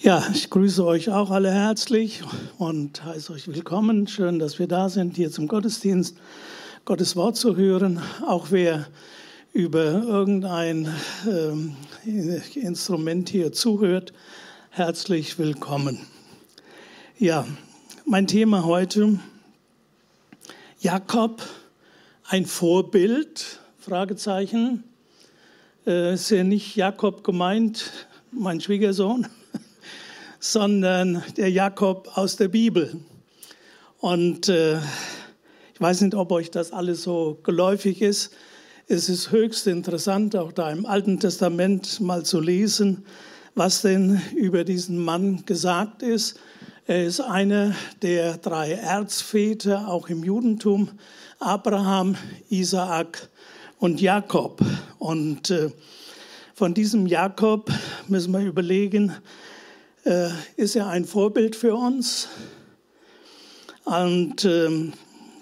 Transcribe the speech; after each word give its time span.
Ja, 0.00 0.24
ich 0.32 0.48
grüße 0.48 0.86
euch 0.86 1.10
auch 1.10 1.32
alle 1.32 1.50
herzlich 1.50 2.22
und 2.56 3.04
heiße 3.04 3.32
euch 3.32 3.48
willkommen. 3.48 4.06
Schön, 4.06 4.38
dass 4.38 4.60
wir 4.60 4.68
da 4.68 4.88
sind, 4.88 5.16
hier 5.16 5.32
zum 5.32 5.48
Gottesdienst, 5.48 6.16
Gottes 6.84 7.16
Wort 7.16 7.36
zu 7.36 7.56
hören. 7.56 8.00
Auch 8.24 8.52
wer 8.52 8.86
über 9.52 9.82
irgendein 9.82 10.88
äh, 11.26 12.60
Instrument 12.60 13.28
hier 13.28 13.50
zuhört, 13.50 14.12
herzlich 14.70 15.36
willkommen. 15.36 15.98
Ja, 17.18 17.44
mein 18.04 18.28
Thema 18.28 18.64
heute, 18.64 19.18
Jakob, 20.78 21.42
ein 22.28 22.46
Vorbild, 22.46 23.58
Fragezeichen. 23.80 24.84
Äh, 25.88 26.14
ist 26.14 26.30
ja 26.30 26.44
nicht 26.44 26.76
Jakob 26.76 27.24
gemeint, 27.24 27.90
mein 28.30 28.60
Schwiegersohn, 28.60 29.26
sondern 30.40 31.22
der 31.36 31.50
Jakob 31.50 32.10
aus 32.14 32.36
der 32.36 32.48
Bibel. 32.48 33.00
Und 33.98 34.48
äh, 34.48 34.78
ich 35.74 35.80
weiß 35.80 36.02
nicht, 36.02 36.14
ob 36.14 36.32
euch 36.32 36.50
das 36.50 36.72
alles 36.72 37.02
so 37.02 37.38
geläufig 37.42 38.02
ist. 38.02 38.32
Es 38.86 39.08
ist 39.08 39.32
höchst 39.32 39.66
interessant, 39.66 40.34
auch 40.36 40.52
da 40.52 40.70
im 40.70 40.86
Alten 40.86 41.20
Testament 41.20 42.00
mal 42.00 42.24
zu 42.24 42.40
lesen, 42.40 43.04
was 43.54 43.82
denn 43.82 44.20
über 44.34 44.64
diesen 44.64 44.98
Mann 44.98 45.44
gesagt 45.44 46.02
ist. 46.02 46.38
Er 46.86 47.04
ist 47.04 47.20
einer 47.20 47.74
der 48.00 48.38
drei 48.38 48.72
Erzväter, 48.72 49.88
auch 49.88 50.08
im 50.08 50.24
Judentum, 50.24 50.88
Abraham, 51.38 52.16
Isaak 52.48 53.28
und 53.78 54.00
Jakob. 54.00 54.64
Und 54.98 55.50
äh, 55.50 55.70
von 56.54 56.72
diesem 56.72 57.06
Jakob 57.06 57.70
müssen 58.08 58.32
wir 58.32 58.40
überlegen, 58.40 59.12
äh, 60.08 60.30
ist 60.56 60.74
er 60.74 60.88
ein 60.88 61.04
Vorbild 61.04 61.54
für 61.54 61.74
uns. 61.74 62.28
Und 63.84 64.44
ähm, 64.44 64.94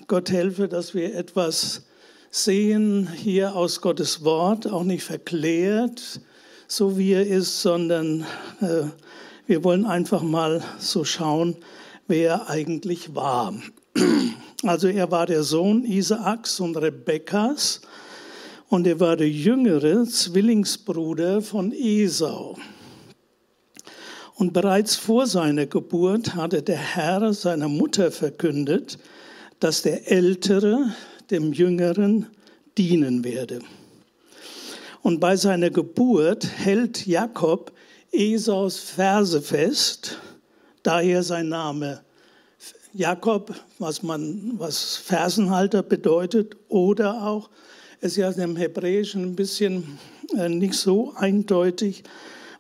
Gott 0.09 0.31
helfe, 0.31 0.67
dass 0.67 0.93
wir 0.93 1.15
etwas 1.15 1.83
sehen 2.31 3.09
hier 3.09 3.55
aus 3.55 3.81
Gottes 3.81 4.25
Wort, 4.25 4.67
auch 4.67 4.83
nicht 4.83 5.05
verklärt, 5.05 6.21
so 6.67 6.99
wie 6.99 7.13
er 7.13 7.27
ist, 7.27 7.63
sondern 7.63 8.27
äh, 8.61 8.85
wir 9.47 9.63
wollen 9.63 9.87
einfach 9.87 10.23
mal 10.23 10.63
so 10.79 11.05
schauen, 11.05 11.57
wer 12.09 12.31
er 12.31 12.51
eigentlich 12.51 13.15
war. 13.15 13.55
Also 14.65 14.89
er 14.89 15.11
war 15.11 15.27
der 15.27 15.45
Sohn 15.45 15.85
Isaaks 15.85 16.61
und 16.61 16.77
Rebekkas 16.77 17.83
und 18.69 18.87
er 18.87 18.99
war 18.99 19.17
der 19.17 19.29
jüngere 19.29 20.05
Zwillingsbruder 20.05 21.41
von 21.41 21.73
Esau. 21.73 22.57
Und 24.37 24.53
bereits 24.53 24.97
vor 24.97 25.27
seiner 25.27 25.65
Geburt 25.65 26.35
hatte 26.35 26.63
der 26.63 26.77
Herr 26.77 27.33
seiner 27.33 27.69
Mutter 27.69 28.11
verkündet, 28.11 28.99
dass 29.61 29.81
der 29.81 30.11
Ältere 30.13 30.93
dem 31.31 31.55
Jüngeren 31.55 32.27
dienen 32.77 33.25
werde. 33.25 33.61
Und 35.01 35.21
bei 35.21 35.37
seiner 35.37 35.71
Geburt 35.71 36.47
hält 36.47 37.07
Jakob 37.07 37.73
Esaus 38.13 38.79
Verse 38.79 39.41
fest, 39.41 40.19
daher 40.83 41.23
sein 41.23 41.49
Name 41.49 42.03
Jakob, 42.93 43.55
was 43.79 44.03
man, 44.03 44.53
was 44.59 44.97
Fersenhalter 44.97 45.83
bedeutet, 45.83 46.57
oder 46.69 47.27
auch, 47.27 47.49
es 48.01 48.19
ist 48.19 48.37
ja 48.39 48.45
im 48.45 48.57
Hebräischen 48.57 49.23
ein 49.23 49.37
bisschen 49.37 49.99
äh, 50.37 50.49
nicht 50.49 50.75
so 50.75 51.15
eindeutig, 51.15 52.05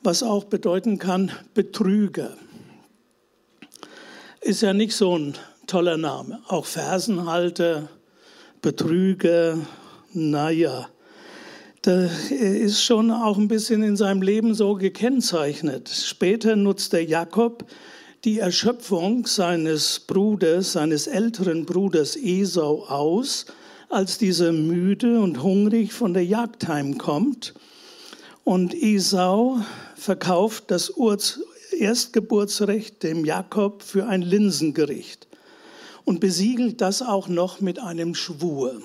was 0.06 0.22
auch 0.22 0.44
bedeuten 0.44 1.00
kann 1.00 1.32
Betrüger. 1.52 2.36
Ist 4.40 4.62
ja 4.62 4.72
nicht 4.72 4.94
so 4.94 5.18
ein 5.18 5.34
toller 5.66 5.96
Name. 5.96 6.40
Auch 6.46 6.64
Fersenhalter, 6.64 7.88
Betrüger, 8.62 9.58
naja. 10.12 10.88
Da 11.82 12.08
ist 12.30 12.84
schon 12.84 13.10
auch 13.10 13.36
ein 13.36 13.48
bisschen 13.48 13.82
in 13.82 13.96
seinem 13.96 14.22
Leben 14.22 14.54
so 14.54 14.74
gekennzeichnet. 14.74 15.88
Später 15.88 16.54
nutzt 16.54 16.92
der 16.92 17.04
Jakob 17.04 17.64
die 18.24 18.38
Erschöpfung 18.38 19.26
seines 19.26 19.98
Bruders, 19.98 20.72
seines 20.72 21.08
älteren 21.08 21.66
Bruders 21.66 22.14
Esau 22.14 22.84
aus, 22.86 23.46
als 23.88 24.18
dieser 24.18 24.52
müde 24.52 25.18
und 25.18 25.42
hungrig 25.42 25.92
von 25.92 26.14
der 26.14 26.24
Jagd 26.24 26.68
heimkommt. 26.68 27.54
Und 28.44 28.72
Esau 28.72 29.58
verkauft 29.96 30.64
das 30.68 30.92
Erstgeburtsrecht 31.76 33.02
dem 33.02 33.24
Jakob 33.24 33.82
für 33.82 34.06
ein 34.06 34.22
Linsengericht 34.22 35.26
und 36.04 36.20
besiegelt 36.20 36.80
das 36.80 37.02
auch 37.02 37.28
noch 37.28 37.60
mit 37.60 37.78
einem 37.80 38.14
Schwur. 38.14 38.80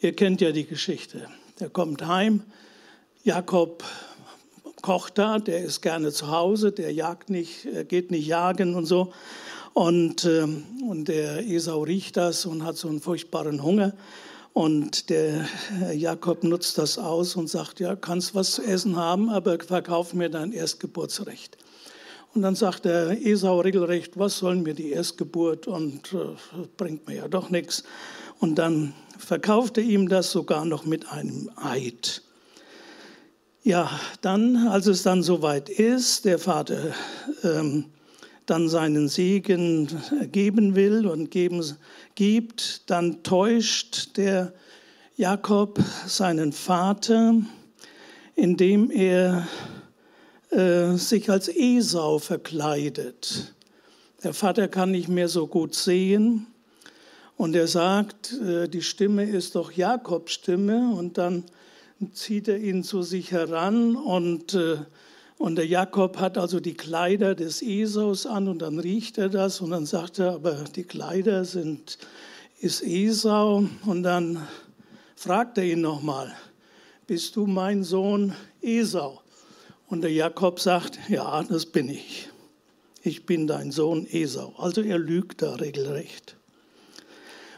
Ihr 0.00 0.14
kennt 0.14 0.40
ja 0.40 0.52
die 0.52 0.66
Geschichte. 0.66 1.28
Der 1.60 1.70
kommt 1.70 2.06
heim, 2.06 2.42
Jakob 3.22 3.84
kocht 4.82 5.16
da, 5.16 5.38
der 5.38 5.64
ist 5.64 5.80
gerne 5.80 6.12
zu 6.12 6.30
Hause, 6.30 6.72
der 6.72 6.92
jagt 6.92 7.30
nicht, 7.30 7.66
geht 7.88 8.10
nicht 8.10 8.26
jagen 8.26 8.74
und 8.74 8.86
so. 8.86 9.12
Und, 9.72 10.24
ähm, 10.24 10.64
und 10.88 11.08
der 11.08 11.48
Esau 11.48 11.82
riecht 11.82 12.16
das 12.16 12.44
und 12.46 12.64
hat 12.64 12.76
so 12.76 12.88
einen 12.88 13.00
furchtbaren 13.00 13.62
Hunger. 13.62 13.94
Und 14.54 15.10
der 15.10 15.46
Jakob 15.92 16.44
nutzt 16.44 16.78
das 16.78 16.96
aus 16.96 17.34
und 17.34 17.50
sagt, 17.50 17.80
ja, 17.80 17.96
kannst 17.96 18.36
was 18.36 18.52
zu 18.52 18.62
essen 18.62 18.94
haben, 18.94 19.28
aber 19.28 19.58
verkauf 19.58 20.14
mir 20.14 20.30
dein 20.30 20.52
Erstgeburtsrecht. 20.52 21.58
Und 22.34 22.42
dann 22.42 22.54
sagt 22.54 22.84
der 22.84 23.26
Esau 23.26 23.60
regelrecht, 23.60 24.16
was 24.16 24.38
sollen 24.38 24.62
mir 24.62 24.74
die 24.74 24.90
Erstgeburt 24.90 25.66
und 25.66 26.12
äh, 26.12 26.36
bringt 26.76 27.06
mir 27.08 27.16
ja 27.16 27.28
doch 27.28 27.50
nichts. 27.50 27.82
Und 28.38 28.54
dann 28.54 28.94
verkauft 29.18 29.76
er 29.78 29.84
ihm 29.84 30.08
das 30.08 30.30
sogar 30.30 30.64
noch 30.64 30.84
mit 30.84 31.10
einem 31.10 31.50
Eid. 31.56 32.22
Ja, 33.64 33.90
dann, 34.20 34.68
als 34.68 34.86
es 34.86 35.02
dann 35.02 35.24
soweit 35.24 35.68
ist, 35.68 36.26
der 36.26 36.38
Vater 36.38 36.94
ähm, 37.42 37.86
dann 38.46 38.68
seinen 38.68 39.08
Segen 39.08 39.88
geben 40.32 40.74
will 40.74 41.06
und 41.06 41.30
geben, 41.30 41.64
gibt, 42.14 42.90
dann 42.90 43.22
täuscht 43.22 44.16
der 44.16 44.52
Jakob 45.16 45.80
seinen 46.06 46.52
Vater, 46.52 47.34
indem 48.34 48.90
er 48.90 49.46
äh, 50.50 50.96
sich 50.96 51.30
als 51.30 51.48
Esau 51.48 52.18
verkleidet. 52.18 53.54
Der 54.22 54.34
Vater 54.34 54.68
kann 54.68 54.90
nicht 54.90 55.08
mehr 55.08 55.28
so 55.28 55.46
gut 55.46 55.74
sehen 55.74 56.46
und 57.36 57.56
er 57.56 57.66
sagt, 57.66 58.32
äh, 58.32 58.68
die 58.68 58.82
Stimme 58.82 59.24
ist 59.24 59.54
doch 59.54 59.72
Jakobs 59.72 60.32
Stimme 60.32 60.94
und 60.94 61.18
dann 61.18 61.44
zieht 62.12 62.48
er 62.48 62.58
ihn 62.58 62.82
zu 62.82 63.02
sich 63.02 63.32
heran 63.32 63.96
und 63.96 64.54
äh, 64.54 64.78
und 65.38 65.56
der 65.56 65.66
Jakob 65.66 66.18
hat 66.18 66.38
also 66.38 66.60
die 66.60 66.74
Kleider 66.74 67.34
des 67.34 67.60
Esaus 67.60 68.24
an 68.26 68.48
und 68.48 68.60
dann 68.60 68.78
riecht 68.78 69.18
er 69.18 69.28
das 69.28 69.60
und 69.60 69.70
dann 69.70 69.84
sagt 69.84 70.18
er, 70.18 70.34
aber 70.34 70.64
die 70.74 70.84
Kleider 70.84 71.44
sind, 71.44 71.98
ist 72.60 72.82
Esau. 72.82 73.64
Und 73.84 74.04
dann 74.04 74.46
fragt 75.16 75.58
er 75.58 75.64
ihn 75.64 75.80
nochmal, 75.80 76.32
bist 77.06 77.36
du 77.36 77.46
mein 77.46 77.82
Sohn 77.82 78.32
Esau? 78.62 79.20
Und 79.88 80.02
der 80.02 80.12
Jakob 80.12 80.60
sagt, 80.60 80.98
ja, 81.08 81.42
das 81.42 81.66
bin 81.66 81.88
ich. 81.88 82.28
Ich 83.02 83.26
bin 83.26 83.46
dein 83.46 83.70
Sohn 83.70 84.06
Esau. 84.10 84.54
Also 84.56 84.80
er 84.80 84.98
lügt 84.98 85.42
da 85.42 85.56
regelrecht. 85.56 86.36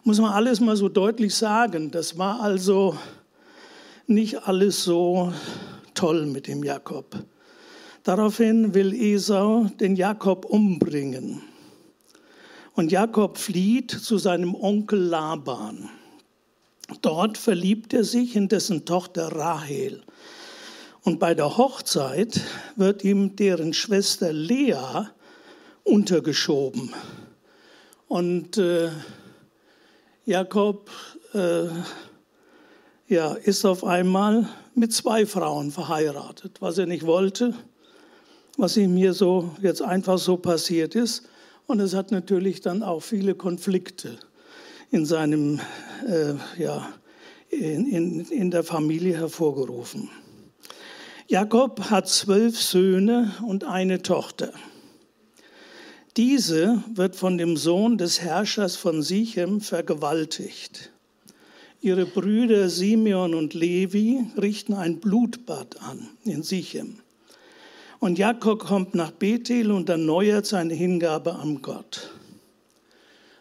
Muss 0.03 0.19
man 0.19 0.33
alles 0.33 0.61
mal 0.61 0.77
so 0.77 0.89
deutlich 0.89 1.35
sagen. 1.35 1.91
Das 1.91 2.19
war 2.19 2.41
also 2.41 2.97
nicht 4.07 4.49
alles 4.49 4.83
so 4.83 5.33
toll 5.95 6.27
mit 6.27 6.49
dem 6.49 6.65
Jakob. 6.65 7.17
Daraufhin 8.07 8.73
will 8.73 8.95
Esau 8.95 9.65
den 9.81 9.97
Jakob 9.97 10.45
umbringen. 10.45 11.43
Und 12.75 12.93
Jakob 12.93 13.37
flieht 13.37 13.91
zu 13.91 14.17
seinem 14.17 14.55
Onkel 14.55 15.01
Laban. 15.01 15.91
Dort 17.03 17.37
verliebt 17.37 17.93
er 17.95 18.05
sich 18.05 18.37
in 18.37 18.47
dessen 18.47 18.85
Tochter 18.85 19.33
Rahel. 19.35 20.05
Und 21.03 21.19
bei 21.19 21.35
der 21.35 21.57
Hochzeit 21.57 22.43
wird 22.77 23.03
ihm 23.03 23.35
deren 23.35 23.73
Schwester 23.73 24.33
Lea 24.33 25.09
untergeschoben. 25.83 26.95
Und 28.07 28.57
äh, 28.57 28.91
Jakob 30.27 30.93
äh, 31.35 31.65
ja, 33.09 33.33
ist 33.33 33.65
auf 33.65 33.83
einmal 33.83 34.49
mit 34.77 34.93
zwei 34.93 35.27
Frauen 35.27 35.73
verheiratet, 35.73 36.59
was 36.61 36.79
er 36.79 36.87
nicht 36.87 37.05
wollte 37.05 37.53
was 38.57 38.77
ihm 38.77 38.97
hier 38.97 39.13
so 39.13 39.51
jetzt 39.63 39.83
einfach 39.83 40.19
so 40.19 40.37
passiert 40.37 40.95
ist. 40.95 41.29
Und 41.67 41.81
es 41.81 41.95
hat 41.95 42.13
natürlich 42.13 42.61
dann 42.61 42.83
auch 42.83 43.01
viele 43.01 43.35
Konflikte 43.35 44.19
in 44.91 45.05
seinem, 45.05 45.61
äh, 46.07 46.35
ja, 46.63 46.89
in, 47.51 47.87
in, 47.87 48.21
in 48.21 48.51
der 48.51 48.63
Familie 48.63 49.17
hervorgerufen. 49.17 50.11
Jakob 51.29 51.91
hat 51.91 52.09
zwölf 52.09 52.61
Söhne 52.61 53.33
und 53.45 53.65
eine 53.65 54.03
Tochter. 54.03 54.53
Diese 56.17 56.83
wird 56.95 57.17
von 57.17 57.37
dem 57.37 57.57
Sohn 57.57 57.99
des 57.99 58.21
Herrschers 58.21 58.77
von 58.77 59.03
Sichem 59.03 59.61
vergewaltigt. 59.61 60.93
Ihre 61.81 62.07
Brüder 62.07 62.71
Simeon 62.71 63.35
und 63.35 63.55
Levi 63.55 64.25
richten 64.41 64.73
ein 64.73 64.99
Blutbad 64.99 65.83
an 65.83 66.09
in 66.25 66.43
Sichem. 66.43 67.01
Und 68.07 68.21
Jakob 68.21 68.61
kommt 68.61 68.95
nach 68.95 69.11
Bethel 69.11 69.73
und 69.73 69.89
erneuert 69.89 70.47
seine 70.47 70.75
Hingabe 70.75 71.35
an 71.35 71.61
Gott. 71.61 72.13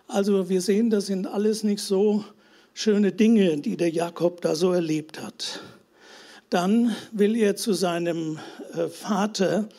Also 0.08 0.50
wir 0.50 0.60
sehen, 0.60 0.90
das 0.90 1.06
sind 1.06 1.28
alles 1.28 1.64
nicht 1.64 1.84
so 1.84 2.26
schöne 2.74 3.12
Dinge, 3.12 3.60
die 3.60 3.78
der 3.78 3.92
Jakob 3.92 4.42
da 4.42 4.56
so 4.56 4.72
erlebt 4.72 5.22
hat. 5.22 5.62
Dann 6.50 6.96
will 7.12 7.36
er 7.36 7.56
zu 7.56 7.74
seinem 7.74 8.40
äh, 8.74 8.88
Vater 8.88 9.70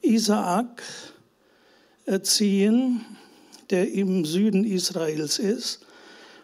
Isaak 0.00 0.82
ziehen, 2.22 3.02
der 3.70 3.92
im 3.92 4.24
Süden 4.24 4.64
Israels 4.64 5.38
ist. 5.38 5.86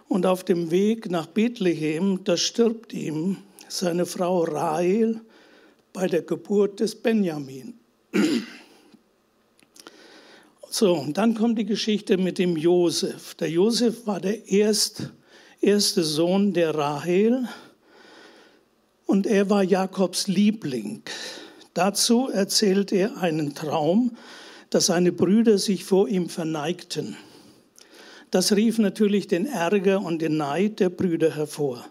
Und 0.07 0.25
auf 0.25 0.45
dem 0.45 0.71
Weg 0.71 1.11
nach 1.11 1.27
Bethlehem, 1.27 2.23
da 2.23 2.37
stirbt 2.37 2.93
ihm 2.93 3.39
seine 3.67 4.07
Frau 4.07 4.45
Rahel 4.45 5.21
bei 5.93 6.07
der 6.07 6.23
Geburt 6.23 6.79
des 6.79 6.95
Benjamin. 6.95 7.78
So, 10.71 10.95
und 10.95 11.19
dann 11.19 11.35
kommt 11.35 11.59
die 11.59 11.65
Geschichte 11.65 12.19
mit 12.19 12.39
dem 12.39 12.57
Josef. 12.57 13.35
Der 13.35 13.51
Josef 13.51 14.07
war 14.07 14.21
der 14.21 14.49
erst, 14.49 15.11
erste 15.61 16.05
Sohn 16.05 16.53
der 16.53 16.75
Rahel 16.75 17.49
und 19.07 19.27
er 19.27 19.51
war 19.51 19.63
Jakobs 19.63 20.29
Liebling. 20.29 21.03
Dazu 21.75 22.29
erzählt 22.29 22.93
er 22.93 23.17
einen 23.17 23.55
Traum, 23.55 24.17
dass 24.71 24.87
seine 24.87 25.13
Brüder 25.13 25.59
sich 25.59 25.85
vor 25.85 26.09
ihm 26.09 26.29
verneigten. 26.29 27.17
Das 28.31 28.55
rief 28.55 28.79
natürlich 28.79 29.27
den 29.27 29.47
Ärger 29.47 30.03
und 30.03 30.21
den 30.21 30.37
Neid 30.37 30.81
der 30.81 30.91
Brüder 30.91 31.35
hervor. 31.35 31.85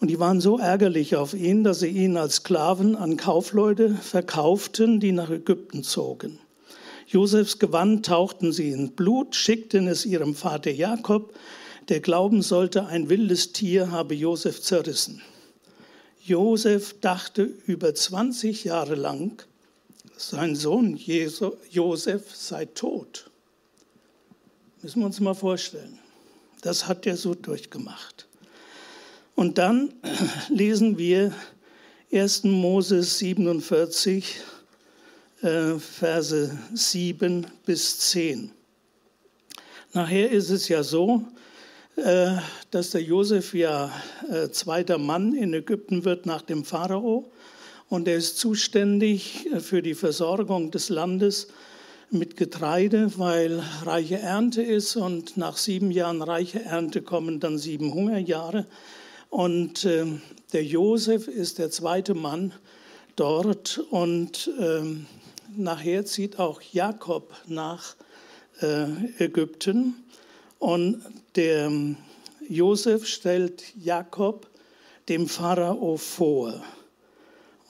Und 0.00 0.08
die 0.08 0.18
waren 0.18 0.40
so 0.40 0.58
ärgerlich 0.58 1.16
auf 1.16 1.34
ihn, 1.34 1.64
dass 1.64 1.80
sie 1.80 1.88
ihn 1.88 2.16
als 2.16 2.36
Sklaven 2.36 2.96
an 2.96 3.16
Kaufleute 3.16 3.94
verkauften, 3.94 5.00
die 5.00 5.12
nach 5.12 5.30
Ägypten 5.30 5.82
zogen. 5.82 6.38
Josefs 7.06 7.58
Gewand 7.58 8.06
tauchten 8.06 8.52
sie 8.52 8.70
in 8.70 8.92
Blut, 8.92 9.36
schickten 9.36 9.86
es 9.86 10.04
ihrem 10.04 10.34
Vater 10.34 10.70
Jakob, 10.70 11.34
der 11.88 12.00
glauben 12.00 12.42
sollte, 12.42 12.86
ein 12.86 13.08
wildes 13.08 13.52
Tier 13.52 13.90
habe 13.90 14.14
Josef 14.14 14.60
zerrissen. 14.62 15.22
Josef 16.22 16.98
dachte 17.00 17.42
über 17.42 17.94
20 17.94 18.64
Jahre 18.64 18.94
lang, 18.94 19.42
sein 20.16 20.56
Sohn 20.56 20.98
Josef 21.70 22.34
sei 22.34 22.64
tot. 22.64 23.30
Müssen 24.82 25.00
wir 25.00 25.06
uns 25.06 25.20
mal 25.20 25.34
vorstellen. 25.34 25.98
Das 26.62 26.88
hat 26.88 27.06
er 27.06 27.16
so 27.16 27.34
durchgemacht. 27.34 28.26
Und 29.34 29.58
dann 29.58 29.92
lesen 30.48 30.98
wir 30.98 31.32
1. 32.12 32.44
Moses 32.44 33.18
47, 33.18 34.36
äh, 35.42 35.74
Verse 35.78 36.58
7 36.72 37.46
bis 37.66 37.98
10. 37.98 38.52
Nachher 39.92 40.30
ist 40.30 40.50
es 40.50 40.68
ja 40.68 40.82
so, 40.82 41.24
äh, 41.96 42.36
dass 42.70 42.90
der 42.90 43.02
Josef 43.02 43.54
ja 43.54 43.92
äh, 44.30 44.50
zweiter 44.50 44.98
Mann 44.98 45.34
in 45.34 45.54
Ägypten 45.54 46.04
wird 46.04 46.26
nach 46.26 46.42
dem 46.42 46.64
Pharao 46.64 47.30
und 47.88 48.08
er 48.08 48.16
ist 48.16 48.38
zuständig 48.38 49.48
für 49.60 49.82
die 49.82 49.94
Versorgung 49.94 50.70
des 50.70 50.88
Landes 50.88 51.48
mit 52.10 52.36
Getreide, 52.36 53.12
weil 53.18 53.62
reiche 53.84 54.18
Ernte 54.18 54.62
ist 54.62 54.96
und 54.96 55.36
nach 55.36 55.56
sieben 55.56 55.90
Jahren 55.90 56.22
reiche 56.22 56.62
Ernte 56.62 57.02
kommen 57.02 57.40
dann 57.40 57.58
sieben 57.58 57.92
Hungerjahre. 57.92 58.66
Und 59.34 59.84
äh, 59.84 60.06
der 60.52 60.64
Josef 60.64 61.26
ist 61.26 61.58
der 61.58 61.68
zweite 61.68 62.14
Mann 62.14 62.54
dort 63.16 63.78
und 63.90 64.48
äh, 64.60 64.84
nachher 65.56 66.04
zieht 66.06 66.38
auch 66.38 66.62
Jakob 66.62 67.34
nach 67.48 67.96
äh, 68.60 68.84
Ägypten 69.18 69.96
und 70.60 71.02
der 71.34 71.68
Josef 72.48 73.08
stellt 73.08 73.64
Jakob 73.76 74.46
dem 75.08 75.26
Pharao 75.26 75.96
vor. 75.96 76.62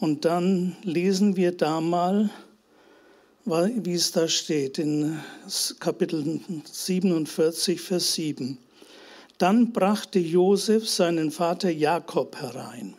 Und 0.01 0.27
dann 0.27 0.77
lesen 0.83 1.35
wir 1.35 1.53
da 1.53 1.81
mal, 1.81 2.29
wie 3.47 3.95
es 3.95 4.13
da 4.13 4.29
steht 4.29 4.79
in 4.79 5.19
Kapitel 5.81 6.41
47, 6.71 7.81
Vers 7.81 8.13
7. 8.13 8.59
Dann 9.39 9.73
brachte 9.73 10.19
Josef 10.19 10.89
seinen 10.89 11.31
Vater 11.31 11.71
Jakob 11.71 12.37
herein. 12.41 12.95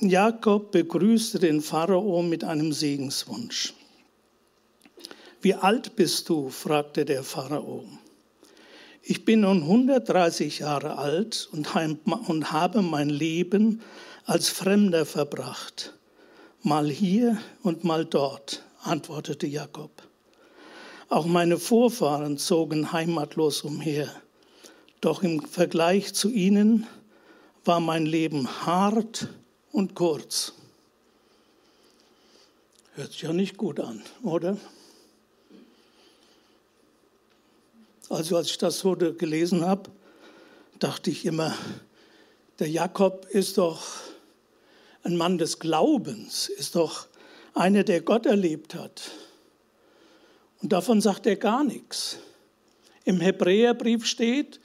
Jakob 0.00 0.72
begrüßte 0.72 1.38
den 1.38 1.60
Pharao 1.60 2.22
mit 2.22 2.44
einem 2.44 2.72
Segenswunsch. 2.72 3.74
Wie 5.40 5.54
alt 5.54 5.94
bist 5.94 6.28
du? 6.28 6.48
fragte 6.50 7.04
der 7.04 7.22
Pharao. 7.22 7.84
Ich 9.02 9.24
bin 9.24 9.40
nun 9.40 9.62
130 9.62 10.58
Jahre 10.58 10.98
alt 10.98 11.48
und 11.52 11.74
habe 11.74 12.82
mein 12.82 13.08
Leben 13.08 13.80
als 14.24 14.48
Fremder 14.48 15.06
verbracht. 15.06 15.94
Mal 16.62 16.88
hier 16.90 17.38
und 17.62 17.84
mal 17.84 18.04
dort, 18.04 18.64
antwortete 18.82 19.46
Jakob. 19.46 20.02
Auch 21.08 21.24
meine 21.24 21.56
Vorfahren 21.58 22.36
zogen 22.36 22.92
heimatlos 22.92 23.62
umher. 23.62 24.10
Doch 25.00 25.22
im 25.22 25.40
Vergleich 25.46 26.12
zu 26.14 26.28
ihnen 26.30 26.86
war 27.64 27.80
mein 27.80 28.06
Leben 28.06 28.66
hart 28.66 29.28
und 29.70 29.94
kurz. 29.94 30.54
Hört 32.94 33.12
sich 33.12 33.22
ja 33.22 33.32
nicht 33.32 33.56
gut 33.56 33.78
an, 33.78 34.02
oder? 34.22 34.56
Also 38.08 38.36
als 38.36 38.50
ich 38.50 38.58
das 38.58 38.80
so 38.80 38.96
gelesen 38.96 39.64
habe, 39.64 39.90
dachte 40.78 41.10
ich 41.10 41.24
immer, 41.26 41.54
der 42.58 42.68
Jakob 42.68 43.26
ist 43.26 43.58
doch 43.58 43.82
ein 45.04 45.16
Mann 45.16 45.38
des 45.38 45.60
Glaubens, 45.60 46.48
ist 46.48 46.74
doch 46.74 47.06
einer, 47.54 47.84
der 47.84 48.00
Gott 48.00 48.26
erlebt 48.26 48.74
hat. 48.74 49.10
Und 50.60 50.72
davon 50.72 51.00
sagt 51.00 51.26
er 51.26 51.36
gar 51.36 51.62
nichts. 51.62 52.18
Im 53.04 53.20
Hebräerbrief 53.20 54.06
steht, 54.06 54.58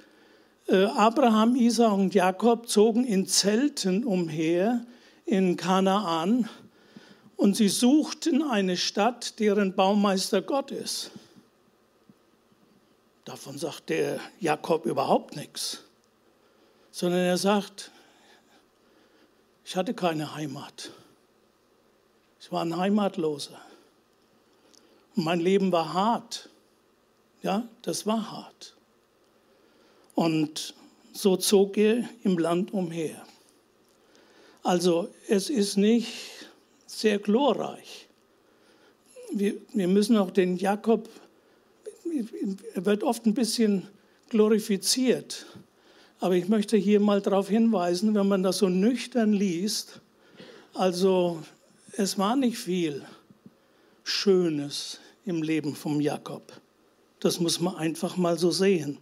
Abraham, 0.70 1.56
Isaac 1.56 1.94
und 1.94 2.14
Jakob 2.14 2.70
zogen 2.70 3.04
in 3.04 3.28
Zelten 3.28 4.06
umher 4.06 4.86
in 5.26 5.58
Kanaan 5.58 6.50
und 7.36 7.56
sie 7.56 7.68
suchten 7.68 8.42
eine 8.42 8.78
Stadt, 8.78 9.40
deren 9.40 9.76
Baumeister 9.76 10.42
Gott 10.42 10.72
ist. 10.72 11.12
Davon 13.26 13.58
sagt 13.58 13.90
der 13.90 14.20
Jakob 14.40 14.86
überhaupt 14.86 15.36
nichts, 15.36 15.84
sondern 16.92 17.22
er 17.22 17.38
sagt, 17.38 17.92
ich 19.66 19.76
hatte 19.76 19.94
keine 19.94 20.36
Heimat. 20.36 20.92
Ich 22.40 22.52
war 22.52 22.64
ein 22.64 22.76
Heimatloser. 22.76 23.60
Und 25.16 25.24
mein 25.24 25.40
Leben 25.40 25.72
war 25.72 25.94
hart. 25.94 26.50
Ja, 27.42 27.68
das 27.82 28.06
war 28.06 28.32
hart. 28.32 28.76
Und 30.16 30.74
so 31.14 31.38
zog 31.38 31.78
er 31.78 32.08
im 32.24 32.38
Land 32.38 32.74
umher. 32.74 33.26
Also 34.64 35.10
es 35.28 35.50
ist 35.50 35.78
nicht 35.78 36.14
sehr 36.86 37.20
glorreich. 37.20 38.08
Wir, 39.32 39.56
wir 39.74 39.88
müssen 39.88 40.18
auch 40.18 40.32
den 40.32 40.58
Jakob, 40.58 41.10
er 42.76 42.86
wird 42.86 43.04
oft 43.04 43.26
ein 43.26 43.34
bisschen 43.34 43.88
glorifiziert. 44.30 45.46
Aber 46.20 46.36
ich 46.36 46.48
möchte 46.48 46.78
hier 46.78 47.00
mal 47.00 47.22
darauf 47.22 47.50
hinweisen, 47.50 48.16
wenn 48.16 48.28
man 48.28 48.44
das 48.44 48.60
so 48.60 48.70
nüchtern 48.70 49.34
liest, 49.34 50.00
also 50.74 51.44
es 51.98 52.18
war 52.18 52.36
nicht 52.36 52.58
viel 52.58 53.04
Schönes 54.04 55.00
im 55.26 55.44
Leben 55.44 55.76
vom 55.76 56.02
Jakob. 56.02 56.54
Das 57.20 57.40
muss 57.40 57.60
man 57.60 57.76
einfach 57.76 58.18
mal 58.18 58.38
so 58.38 58.52
sehen. 58.52 58.98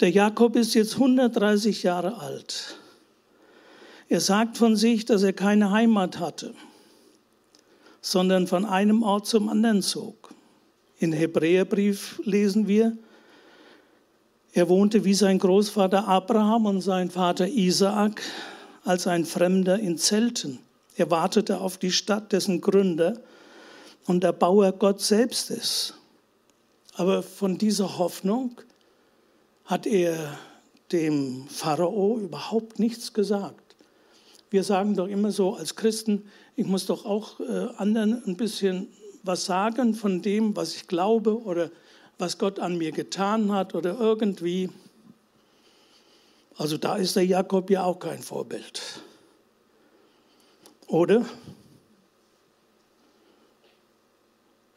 Der 0.00 0.10
Jakob 0.10 0.56
ist 0.56 0.74
jetzt 0.74 0.94
130 0.94 1.82
Jahre 1.82 2.18
alt. 2.18 2.76
Er 4.08 4.20
sagt 4.20 4.58
von 4.58 4.76
sich, 4.76 5.04
dass 5.04 5.22
er 5.22 5.32
keine 5.32 5.70
Heimat 5.70 6.18
hatte, 6.18 6.54
sondern 8.00 8.46
von 8.46 8.64
einem 8.64 9.02
Ort 9.02 9.26
zum 9.26 9.48
anderen 9.48 9.82
zog. 9.82 10.34
In 10.98 11.12
Hebräerbrief 11.12 12.20
lesen 12.24 12.68
wir, 12.68 12.96
er 14.52 14.68
wohnte 14.68 15.04
wie 15.04 15.14
sein 15.14 15.38
Großvater 15.38 16.06
Abraham 16.06 16.66
und 16.66 16.80
sein 16.80 17.10
Vater 17.10 17.48
Isaak 17.48 18.22
als 18.84 19.06
ein 19.06 19.24
Fremder 19.24 19.80
in 19.80 19.98
Zelten 19.98 20.60
Er 20.96 21.10
wartete 21.10 21.60
auf 21.60 21.76
die 21.76 21.90
Stadt, 21.90 22.30
dessen 22.30 22.60
Gründer 22.60 23.18
und 24.06 24.22
der 24.22 24.32
Bauer 24.32 24.70
Gott 24.70 25.00
selbst 25.00 25.50
ist. 25.50 25.94
Aber 26.94 27.24
von 27.24 27.58
dieser 27.58 27.98
Hoffnung 27.98 28.60
hat 29.64 29.86
er 29.86 30.38
dem 30.92 31.48
Pharao 31.48 32.18
überhaupt 32.18 32.78
nichts 32.78 33.12
gesagt. 33.12 33.76
Wir 34.50 34.62
sagen 34.62 34.94
doch 34.94 35.08
immer 35.08 35.32
so 35.32 35.54
als 35.54 35.74
Christen, 35.74 36.30
ich 36.56 36.66
muss 36.66 36.86
doch 36.86 37.04
auch 37.04 37.40
äh, 37.40 37.68
anderen 37.76 38.22
ein 38.24 38.36
bisschen 38.36 38.88
was 39.22 39.46
sagen 39.46 39.94
von 39.94 40.22
dem, 40.22 40.54
was 40.54 40.76
ich 40.76 40.86
glaube 40.86 41.42
oder 41.42 41.70
was 42.18 42.38
Gott 42.38 42.60
an 42.60 42.76
mir 42.78 42.92
getan 42.92 43.50
hat 43.50 43.74
oder 43.74 43.98
irgendwie. 43.98 44.70
Also 46.56 46.76
da 46.76 46.96
ist 46.96 47.16
der 47.16 47.26
Jakob 47.26 47.70
ja 47.70 47.82
auch 47.84 47.98
kein 47.98 48.22
Vorbild. 48.22 48.82
Oder? 50.86 51.26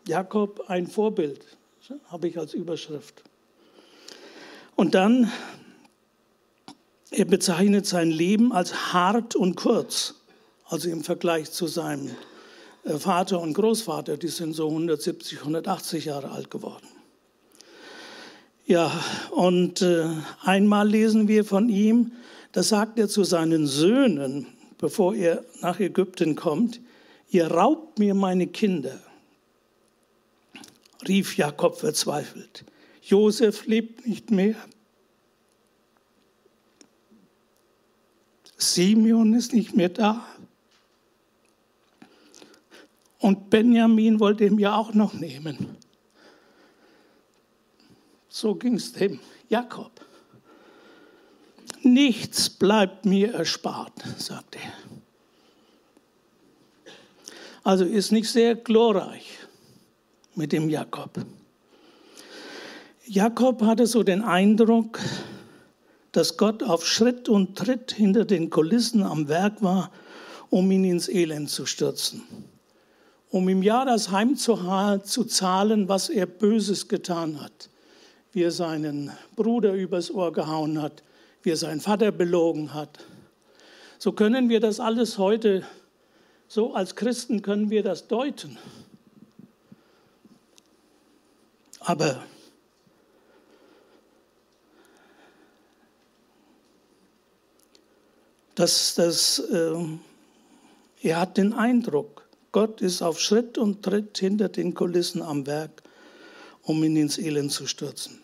Jakob 0.08 0.63
ein 0.70 0.88
Vorbild, 0.88 1.46
habe 2.10 2.29
ich 2.29 2.39
als 2.39 2.53
Überschrift. 2.53 3.22
Und 4.77 4.93
dann, 4.93 5.31
er 7.10 7.25
bezeichnet 7.25 7.88
sein 7.88 8.12
Leben 8.12 8.53
als 8.53 8.93
hart 8.93 9.36
und 9.36 9.55
kurz, 9.55 10.13
also 10.65 10.88
im 10.88 11.03
Vergleich 11.03 11.51
zu 11.51 11.65
seinem 11.65 12.12
äh, 12.84 12.93
Vater 13.00 13.41
und 13.41 13.55
Großvater, 13.55 14.17
die 14.17 14.27
sind 14.27 14.53
so 14.53 14.67
170, 14.67 15.39
180 15.39 16.05
Jahre 16.05 16.29
alt 16.29 16.51
geworden. 16.51 16.88
Ja, 18.67 18.91
und 19.31 19.81
äh, 19.81 20.05
einmal 20.43 20.88
lesen 20.88 21.27
wir 21.27 21.43
von 21.43 21.69
ihm, 21.69 22.12
da 22.51 22.62
sagt 22.62 23.00
er 23.00 23.10
zu 23.10 23.24
seinen 23.24 23.65
Söhnen, 23.65 24.46
bevor 24.77 25.15
er 25.15 25.43
nach 25.60 25.79
Ägypten 25.79 26.36
kommt, 26.36 26.81
ihr 27.31 27.50
raubt 27.50 27.98
mir 27.98 28.13
meine 28.13 28.46
Kinder, 28.46 29.00
rief 31.07 31.36
Jakob 31.36 31.79
verzweifelt. 31.79 32.63
Josef 33.07 33.65
lebt 33.67 34.05
nicht 34.05 34.31
mehr. 34.31 34.55
Simeon 38.57 39.33
ist 39.33 39.53
nicht 39.53 39.75
mehr 39.75 39.89
da. 39.89 40.25
Und 43.19 43.49
Benjamin 43.49 44.19
wollte 44.19 44.45
ihn 44.45 44.59
ja 44.59 44.75
auch 44.75 44.93
noch 44.93 45.13
nehmen. 45.13 45.77
So 48.27 48.55
ging 48.55 48.75
es 48.75 48.91
dem 48.91 49.19
Jakob. 49.47 50.05
Nichts 51.83 52.49
bleibt 52.49 53.05
mir 53.05 53.33
erspart, 53.33 53.93
sagt 54.17 54.57
er. 54.57 54.73
Also 57.63 57.85
ist 57.85 58.11
nicht 58.11 58.29
sehr 58.29 58.55
glorreich 58.55 59.39
mit 60.35 60.51
dem 60.51 60.69
Jakob. 60.69 61.25
Jakob 63.09 63.61
hatte 63.61 63.87
so 63.87 64.03
den 64.03 64.21
Eindruck, 64.21 64.99
dass 66.11 66.35
Gott 66.35 66.61
auf 66.61 66.85
Schritt 66.85 67.29
und 67.29 67.57
Tritt 67.57 67.93
hinter 67.93 68.25
den 68.25 68.49
Kulissen 68.49 69.01
am 69.01 69.29
Werk 69.29 69.61
war, 69.63 69.91
um 70.49 70.69
ihn 70.71 70.83
ins 70.83 71.07
Elend 71.07 71.49
zu 71.49 71.65
stürzen, 71.65 72.23
um 73.29 73.47
ihm 73.47 73.63
ja 73.63 73.85
das 73.85 74.11
Heim 74.11 74.35
zu, 74.35 74.57
zu 75.05 75.23
zahlen, 75.23 75.87
was 75.87 76.09
er 76.09 76.25
Böses 76.25 76.89
getan 76.89 77.41
hat, 77.41 77.69
wie 78.33 78.43
er 78.43 78.51
seinen 78.51 79.11
Bruder 79.37 79.73
übers 79.73 80.11
Ohr 80.11 80.33
gehauen 80.33 80.81
hat, 80.81 81.01
wie 81.43 81.51
er 81.51 81.57
seinen 81.57 81.79
Vater 81.79 82.11
belogen 82.11 82.73
hat. 82.73 82.99
So 83.99 84.11
können 84.11 84.49
wir 84.49 84.59
das 84.59 84.81
alles 84.81 85.17
heute, 85.17 85.63
so 86.49 86.73
als 86.73 86.97
Christen 86.97 87.41
können 87.41 87.69
wir 87.69 87.83
das 87.83 88.09
deuten. 88.09 88.57
Aber 91.79 92.21
dass 98.57 98.95
das, 98.95 99.37
äh, 99.37 99.75
er 101.03 101.19
hat 101.19 101.37
den 101.37 101.53
Eindruck, 101.53 102.27
Gott 102.51 102.81
ist 102.81 103.03
auf 103.03 103.19
Schritt 103.19 103.59
und 103.59 103.83
Tritt 103.83 104.17
hinter 104.17 104.49
den 104.49 104.73
Kulissen 104.73 105.21
am 105.21 105.45
Werk, 105.45 105.83
um 106.63 106.83
ihn 106.83 106.95
ins 106.95 107.19
Elend 107.19 107.51
zu 107.51 107.67
stürzen. 107.67 108.19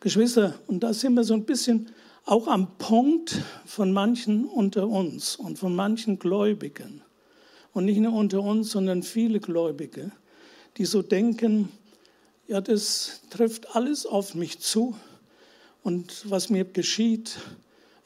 Geschwister, 0.00 0.54
und 0.66 0.80
da 0.80 0.94
sind 0.94 1.12
wir 1.12 1.24
so 1.24 1.34
ein 1.34 1.44
bisschen 1.44 1.90
auch 2.24 2.48
am 2.48 2.78
Punkt 2.78 3.42
von 3.66 3.92
manchen 3.92 4.46
unter 4.46 4.88
uns 4.88 5.36
und 5.36 5.58
von 5.58 5.76
manchen 5.76 6.18
Gläubigen. 6.18 7.02
Und 7.74 7.84
nicht 7.84 7.98
nur 7.98 8.14
unter 8.14 8.40
uns, 8.40 8.70
sondern 8.70 9.02
viele 9.02 9.40
Gläubige, 9.40 10.10
die 10.78 10.86
so 10.86 11.02
denken, 11.02 11.68
ja, 12.48 12.62
das 12.62 13.20
trifft 13.28 13.76
alles 13.76 14.06
auf 14.06 14.34
mich 14.34 14.58
zu. 14.58 14.96
Und 15.82 16.30
was 16.30 16.48
mir 16.48 16.64
geschieht, 16.64 17.36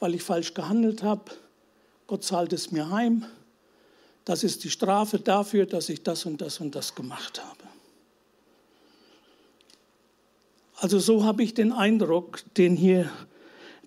weil 0.00 0.16
ich 0.16 0.24
falsch 0.24 0.52
gehandelt 0.52 1.04
habe, 1.04 1.30
Gott 2.10 2.24
zahlt 2.24 2.52
es 2.52 2.72
mir 2.72 2.90
heim. 2.90 3.24
Das 4.24 4.42
ist 4.42 4.64
die 4.64 4.70
Strafe 4.70 5.20
dafür, 5.20 5.64
dass 5.64 5.88
ich 5.88 6.02
das 6.02 6.26
und 6.26 6.40
das 6.40 6.58
und 6.58 6.74
das 6.74 6.96
gemacht 6.96 7.40
habe. 7.40 7.62
Also 10.74 10.98
so 10.98 11.22
habe 11.22 11.44
ich 11.44 11.54
den 11.54 11.70
Eindruck, 11.70 12.42
den 12.56 12.74
hier 12.74 13.08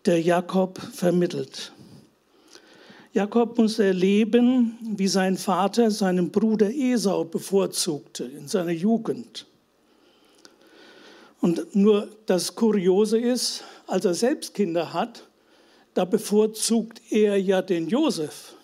der 0.06 0.22
Jakob 0.22 0.80
vermittelt. 0.80 1.74
Jakob 3.12 3.58
muss 3.58 3.78
erleben, 3.78 4.78
wie 4.96 5.10
sein 5.10 5.36
Vater 5.36 5.92
seinen 5.92 6.32
Bruder 6.32 6.70
Esau 6.74 7.26
bevorzugte 7.26 8.24
in 8.24 8.48
seiner 8.48 8.72
Jugend. 8.72 9.48
Und 11.42 11.76
nur 11.76 12.08
das 12.26 12.56
Kuriose 12.56 13.20
ist, 13.20 13.66
als 13.86 14.06
er 14.06 14.14
selbst 14.14 14.54
Kinder 14.54 14.94
hat, 14.94 15.28
da 15.94 16.06
bevorzugt 16.06 17.02
er 17.12 17.38
ja 17.38 17.62
den 17.62 17.88
Josef, 17.88 18.56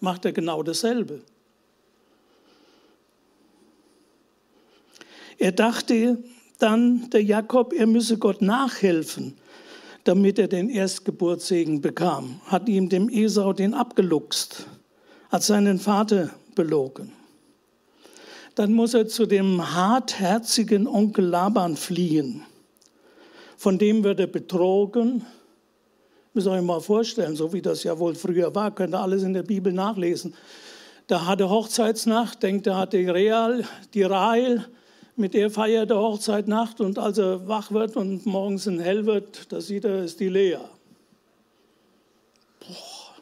macht 0.00 0.24
er 0.24 0.32
genau 0.32 0.62
dasselbe. 0.62 1.22
Er 5.38 5.52
dachte 5.52 6.22
dann, 6.58 7.10
der 7.10 7.22
Jakob, 7.22 7.72
er 7.72 7.86
müsse 7.86 8.18
Gott 8.18 8.40
nachhelfen, 8.40 9.36
damit 10.04 10.38
er 10.38 10.48
den 10.48 10.70
Erstgeburtssegen 10.70 11.80
bekam, 11.80 12.40
hat 12.46 12.68
ihm 12.68 12.88
dem 12.88 13.08
Esau 13.08 13.52
den 13.52 13.74
abgeluchst, 13.74 14.66
hat 15.30 15.42
seinen 15.42 15.78
Vater 15.78 16.30
belogen 16.54 17.12
dann 18.56 18.72
muss 18.72 18.94
er 18.94 19.06
zu 19.06 19.26
dem 19.26 19.74
hartherzigen 19.74 20.88
Onkel 20.88 21.26
Laban 21.26 21.76
fliehen. 21.76 22.42
Von 23.58 23.78
dem 23.78 24.02
wird 24.02 24.18
er 24.18 24.26
betrogen. 24.26 25.26
Müsst 26.36 26.48
ihr 26.48 26.50
euch 26.50 26.60
mal 26.60 26.82
vorstellen, 26.82 27.34
so 27.34 27.54
wie 27.54 27.62
das 27.62 27.82
ja 27.82 27.98
wohl 27.98 28.14
früher 28.14 28.54
war, 28.54 28.70
könnt 28.70 28.94
ihr 28.94 29.00
alles 29.00 29.22
in 29.22 29.32
der 29.32 29.42
Bibel 29.42 29.72
nachlesen. 29.72 30.34
Da 31.06 31.24
hatte 31.24 31.48
Hochzeitsnacht, 31.48 32.42
denkt 32.42 32.66
er, 32.66 32.76
hat 32.76 32.92
die 32.92 33.08
Real, 33.08 33.64
die 33.94 34.02
Rahel, 34.02 34.68
mit 35.16 35.32
der 35.32 35.50
feiert 35.50 35.90
er 35.90 35.96
Hochzeitnacht 35.96 36.82
und 36.82 36.98
als 36.98 37.16
er 37.16 37.48
wach 37.48 37.70
wird 37.70 37.96
und 37.96 38.26
morgens 38.26 38.66
in 38.66 38.80
hell 38.80 39.06
wird, 39.06 39.50
da 39.50 39.62
sieht 39.62 39.86
er, 39.86 40.04
ist 40.04 40.20
die 40.20 40.28
Lea. 40.28 40.58
Boah, 42.60 43.14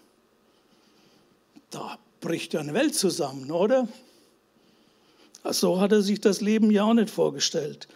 da 1.71 1.99
bricht 2.21 2.53
ja 2.53 2.59
eine 2.59 2.75
Welt 2.75 2.97
zusammen, 2.97 3.49
oder? 3.53 3.87
So 5.45 5.81
hat 5.81 5.93
er 5.93 6.03
sich 6.03 6.21
das 6.21 6.41
Leben 6.41 6.69
ja 6.73 6.83
auch 6.83 6.95
nicht 6.95 7.11
vorgestellt, 7.11 7.87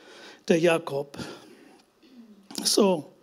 der 0.46 0.60
Jakob. 0.60 1.18
So. 2.62 3.17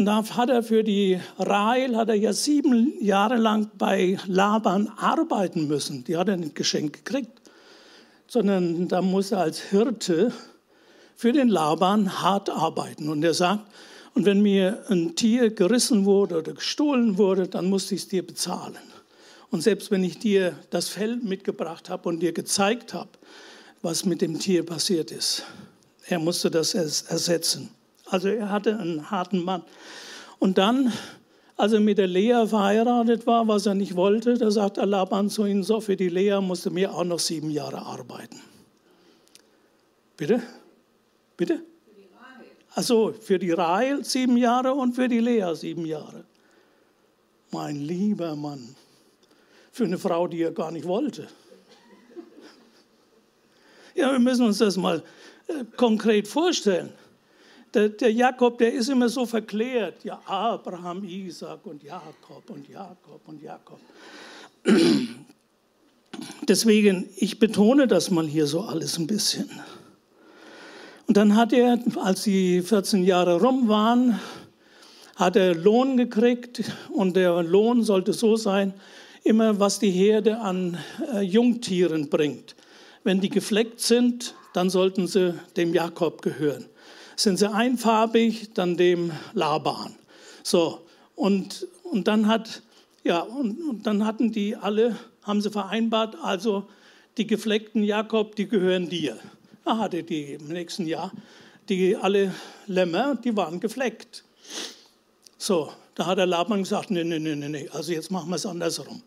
Und 0.00 0.06
da 0.06 0.24
hat 0.34 0.48
er 0.48 0.62
für 0.62 0.82
die 0.82 1.20
Rahel, 1.38 1.94
hat 1.94 2.08
er 2.08 2.14
ja 2.14 2.32
sieben 2.32 2.94
Jahre 3.04 3.36
lang 3.36 3.70
bei 3.76 4.16
Laban 4.26 4.88
arbeiten 4.96 5.68
müssen. 5.68 6.04
Die 6.04 6.16
hat 6.16 6.26
er 6.30 6.38
nicht 6.38 6.54
geschenkt 6.54 7.04
gekriegt, 7.04 7.42
sondern 8.26 8.88
da 8.88 9.02
muss 9.02 9.30
er 9.30 9.40
als 9.40 9.60
Hirte 9.60 10.32
für 11.16 11.32
den 11.32 11.48
Laban 11.48 12.22
hart 12.22 12.48
arbeiten. 12.48 13.10
Und 13.10 13.22
er 13.22 13.34
sagt, 13.34 13.70
und 14.14 14.24
wenn 14.24 14.40
mir 14.40 14.82
ein 14.88 15.16
Tier 15.16 15.50
gerissen 15.50 16.06
wurde 16.06 16.38
oder 16.38 16.54
gestohlen 16.54 17.18
wurde, 17.18 17.46
dann 17.46 17.66
musste 17.66 17.94
ich 17.94 18.00
es 18.00 18.08
dir 18.08 18.26
bezahlen. 18.26 18.78
Und 19.50 19.60
selbst 19.60 19.90
wenn 19.90 20.02
ich 20.02 20.18
dir 20.18 20.56
das 20.70 20.88
Fell 20.88 21.16
mitgebracht 21.16 21.90
habe 21.90 22.08
und 22.08 22.20
dir 22.20 22.32
gezeigt 22.32 22.94
habe, 22.94 23.10
was 23.82 24.06
mit 24.06 24.22
dem 24.22 24.38
Tier 24.38 24.64
passiert 24.64 25.10
ist, 25.10 25.42
er 26.06 26.18
musste 26.18 26.50
das 26.50 26.72
ersetzen. 26.72 27.68
Also 28.10 28.28
er 28.28 28.50
hatte 28.50 28.78
einen 28.78 29.10
harten 29.10 29.44
Mann. 29.44 29.62
Und 30.38 30.58
dann, 30.58 30.92
als 31.56 31.72
er 31.72 31.80
mit 31.80 31.98
der 31.98 32.06
Lea 32.06 32.46
verheiratet 32.46 33.26
war, 33.26 33.46
was 33.46 33.66
er 33.66 33.74
nicht 33.74 33.94
wollte, 33.94 34.34
da 34.34 34.50
sagt 34.50 34.76
Laban 34.78 35.30
zu 35.30 35.46
ihm, 35.46 35.62
so 35.62 35.80
für 35.80 35.96
die 35.96 36.08
Lea 36.08 36.40
musste 36.40 36.70
mir 36.70 36.92
auch 36.92 37.04
noch 37.04 37.20
sieben 37.20 37.50
Jahre 37.50 37.78
arbeiten. 37.78 38.40
Bitte? 40.16 40.42
Bitte? 41.36 41.62
Also 42.74 43.12
für 43.12 43.38
die 43.38 43.50
Rahel 43.50 44.04
sieben 44.04 44.36
Jahre 44.36 44.74
und 44.74 44.94
für 44.94 45.08
die 45.08 45.20
Lea 45.20 45.54
sieben 45.54 45.86
Jahre. 45.86 46.24
Mein 47.50 47.76
lieber 47.76 48.36
Mann. 48.36 48.76
für 49.72 49.84
eine 49.84 49.98
Frau, 49.98 50.26
die 50.26 50.42
er 50.42 50.52
gar 50.52 50.70
nicht 50.70 50.86
wollte. 50.86 51.28
Ja, 53.94 54.12
wir 54.12 54.18
müssen 54.18 54.46
uns 54.46 54.58
das 54.58 54.76
mal 54.76 55.02
äh, 55.46 55.64
konkret 55.76 56.28
vorstellen. 56.28 56.92
Der, 57.72 57.88
der, 57.88 58.12
Jakob, 58.12 58.58
der 58.58 58.72
ist 58.72 58.88
immer 58.88 59.08
so 59.08 59.26
verklärt. 59.26 60.02
Ja, 60.04 60.20
Abraham, 60.26 61.04
Isaac 61.04 61.64
und 61.66 61.82
Jakob 61.82 62.48
und 62.48 62.68
Jakob 62.68 63.20
und 63.26 63.42
Jakob. 63.42 63.78
Deswegen, 66.48 67.08
ich 67.16 67.38
betone 67.38 67.86
das 67.86 68.10
mal 68.10 68.26
hier 68.26 68.46
so 68.46 68.62
alles 68.62 68.98
ein 68.98 69.06
bisschen. 69.06 69.48
Und 71.06 71.16
dann 71.16 71.36
hat 71.36 71.52
er, 71.52 71.78
als 71.96 72.22
die 72.22 72.62
14 72.62 73.04
Jahre 73.04 73.40
rum 73.40 73.68
waren, 73.68 74.18
hat 75.16 75.36
er 75.36 75.54
Lohn 75.54 75.96
gekriegt 75.96 76.62
und 76.92 77.14
der 77.14 77.42
Lohn 77.42 77.84
sollte 77.84 78.12
so 78.12 78.36
sein, 78.36 78.74
immer 79.22 79.60
was 79.60 79.78
die 79.78 79.90
Herde 79.90 80.38
an 80.38 80.78
äh, 81.12 81.20
Jungtieren 81.20 82.08
bringt. 82.08 82.56
Wenn 83.04 83.20
die 83.20 83.28
gefleckt 83.28 83.80
sind, 83.80 84.34
dann 84.54 84.70
sollten 84.70 85.06
sie 85.06 85.34
dem 85.56 85.74
Jakob 85.74 86.22
gehören. 86.22 86.66
Sind 87.20 87.36
sie 87.36 87.52
einfarbig, 87.52 88.54
dann 88.54 88.78
dem 88.78 89.12
Laban. 89.34 89.94
So, 90.42 90.86
und, 91.16 91.66
und 91.82 92.08
dann 92.08 92.26
hat, 92.26 92.62
ja, 93.04 93.20
und, 93.20 93.60
und 93.60 93.86
dann 93.86 94.06
hatten 94.06 94.32
die 94.32 94.56
alle, 94.56 94.96
haben 95.24 95.42
sie 95.42 95.50
vereinbart, 95.50 96.16
also 96.22 96.66
die 97.18 97.26
gefleckten 97.26 97.82
Jakob, 97.82 98.36
die 98.36 98.48
gehören 98.48 98.88
dir. 98.88 99.18
Da 99.66 99.76
hatte 99.76 100.02
die 100.02 100.32
im 100.32 100.48
nächsten 100.48 100.86
Jahr 100.86 101.12
die 101.68 101.94
alle 101.94 102.34
Lämmer, 102.66 103.16
die 103.16 103.36
waren 103.36 103.60
gefleckt. 103.60 104.24
So, 105.36 105.70
da 105.96 106.06
hat 106.06 106.16
der 106.16 106.24
Laban 106.24 106.62
gesagt, 106.62 106.90
nee, 106.90 107.04
nee, 107.04 107.18
nee, 107.18 107.34
nee, 107.34 107.68
also 107.68 107.92
jetzt 107.92 108.10
machen 108.10 108.30
wir 108.30 108.36
es 108.36 108.46
andersrum. 108.46 109.02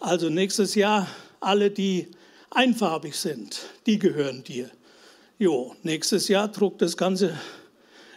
Also 0.00 0.28
nächstes 0.28 0.74
Jahr 0.74 1.06
alle, 1.38 1.70
die 1.70 2.08
einfarbig 2.50 3.14
sind, 3.14 3.60
die 3.86 4.00
gehören 4.00 4.42
dir. 4.42 4.68
Jo, 5.38 5.74
nächstes 5.82 6.28
Jahr 6.28 6.52
trug 6.52 6.78
das 6.78 6.96
ganze, 6.96 7.36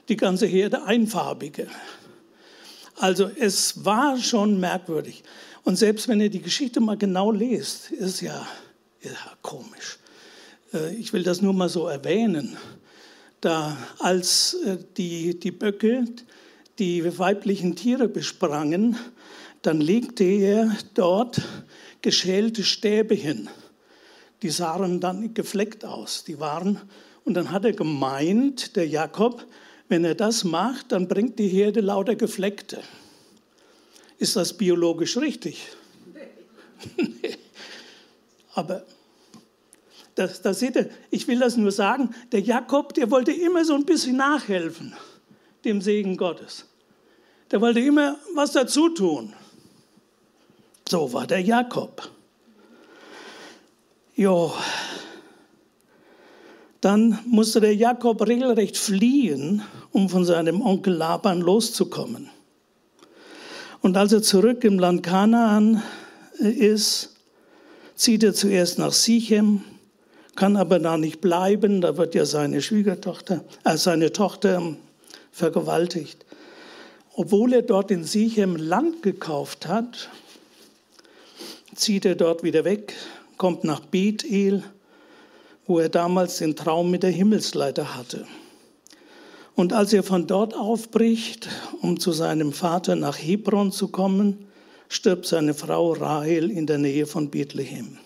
die 0.08 0.18
ganze 0.18 0.46
Herde 0.46 0.84
einfarbige. 0.84 1.68
Also 2.96 3.30
es 3.40 3.84
war 3.84 4.18
schon 4.18 4.60
merkwürdig. 4.60 5.24
Und 5.64 5.78
selbst 5.78 6.08
wenn 6.08 6.22
ihr 6.22 6.30
die 6.30 6.42
Geschichte 6.42 6.80
mal 6.80 6.98
genau 6.98 7.32
lest, 7.32 7.92
ist 7.92 8.22
ja, 8.22 8.48
ja 9.02 9.12
komisch. 9.42 9.98
Äh, 10.74 10.96
ich 10.96 11.12
will 11.12 11.24
das 11.24 11.42
nur 11.42 11.54
mal 11.54 11.70
so 11.70 11.88
erwähnen. 11.88 12.56
Da 13.42 13.78
als 14.00 14.56
äh, 14.66 14.78
die, 14.96 15.40
die 15.40 15.52
Böcke 15.52 16.06
die 16.80 17.18
weiblichen 17.18 17.76
Tiere 17.76 18.08
besprangen, 18.08 18.96
dann 19.64 19.82
legte 19.82 20.24
er 20.24 20.78
dort 20.94 21.42
geschälte 22.02 22.64
Stäbe 22.64 23.16
hin. 23.16 23.50
Die 24.44 24.50
sahen 24.50 25.00
dann 25.00 25.34
gefleckt 25.34 25.84
aus. 25.84 26.24
Die 26.24 26.40
waren, 26.40 26.80
und 27.28 27.34
dann 27.34 27.52
hat 27.52 27.66
er 27.66 27.74
gemeint, 27.74 28.78
der 28.78 28.88
Jakob, 28.88 29.46
wenn 29.90 30.06
er 30.06 30.16
das 30.16 30.46
macht, 30.46 30.94
dann 30.94 31.10
bringt 31.10 31.38
die 31.40 31.50
Herde 31.50 31.82
lauter 31.82 32.16
Gefleckte. 32.16 32.80
Ist 34.18 34.38
das 34.38 34.56
biologisch 34.56 35.18
richtig? 35.18 35.68
Aber 38.56 38.86
das, 40.16 40.42
das 40.42 40.60
seht 40.60 40.78
ihr, 40.78 40.90
ich 41.12 41.28
will 41.28 41.40
das 41.40 41.58
nur 41.58 41.74
sagen, 41.74 42.16
der 42.32 42.40
Jakob, 42.40 42.94
der 42.94 43.12
wollte 43.12 43.34
immer 43.34 43.66
so 43.66 43.74
ein 43.76 43.84
bisschen 43.84 44.16
nachhelfen 44.16 44.96
dem 45.66 45.82
Segen 45.82 46.16
Gottes. 46.16 46.64
Der 47.52 47.60
wollte 47.60 47.82
immer 47.82 48.16
was 48.36 48.54
dazu 48.54 48.88
tun. 48.88 49.34
So 50.88 51.12
war 51.12 51.28
der 51.28 51.42
Jakob. 51.42 52.10
Jo. 54.16 54.54
Dann 56.82 57.20
musste 57.26 57.60
der 57.60 57.76
Jakob 57.76 58.28
regelrecht 58.28 58.78
fliehen, 58.78 59.64
um 59.92 60.10
von 60.10 60.26
seinem 60.26 60.62
Onkel 60.62 60.94
Laban 60.94 61.42
loszukommen. 61.42 62.30
Und 63.82 63.98
als 63.98 64.14
er 64.14 64.22
zurück 64.22 64.64
im 64.64 64.80
Land 64.80 65.04
Kanaan 65.04 65.82
ist, 66.40 67.16
zieht 67.96 68.24
er 68.24 68.34
zuerst 68.34 68.80
nach 68.80 68.94
Sichem, 68.94 69.64
kann 70.36 70.56
aber 70.56 70.78
da 70.78 70.98
nicht 70.98 71.20
bleiben, 71.20 71.82
da 71.82 71.98
wird 71.98 72.14
ja 72.14 72.26
seine 72.26 72.62
Schwiegertochter, 72.62 73.44
äh, 73.64 73.76
seine 73.76 74.14
Tochter 74.14 74.76
vergewaltigt. 75.32 76.26
Obwohl 77.14 77.54
er 77.54 77.64
dort 77.64 77.90
in 77.90 78.04
Sichem 78.04 78.56
Land 78.56 79.02
gekauft 79.02 79.68
hat, 79.68 80.10
zieht 81.74 82.06
er 82.06 82.16
dort 82.16 82.44
wieder 82.44 82.66
weg, 82.66 82.94
kommt 83.38 83.64
nach 83.64 83.80
Bethel, 83.80 84.64
wo 85.68 85.80
er 85.80 85.90
damals 85.90 86.38
den 86.38 86.56
Traum 86.56 86.90
mit 86.90 87.04
der 87.04 87.12
Himmelsleiter 87.12 87.96
hatte. 87.96 88.26
Und 89.56 89.74
als 89.74 89.92
er 89.92 90.04
von 90.04 90.28
dort 90.28 90.56
aufbricht, 90.56 91.50
um 91.82 92.00
zu 92.00 92.12
seinem 92.12 92.54
Vater 92.54 92.96
nach 92.96 93.18
Hebron 93.18 93.72
zu 93.72 93.90
kommen, 93.90 94.48
stirbt 94.88 95.26
seine 95.26 95.54
Frau 95.54 95.94
Rahel 95.94 96.50
in 96.52 96.68
der 96.68 96.78
Nähe 96.78 97.06
von 97.06 97.30
Bethlehem. 97.30 97.98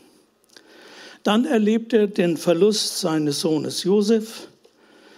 Dann 1.23 1.45
erlebt 1.45 1.93
er 1.93 2.07
den 2.07 2.37
Verlust 2.37 2.99
seines 2.99 3.41
Sohnes 3.41 3.83
Josef. 3.83 4.47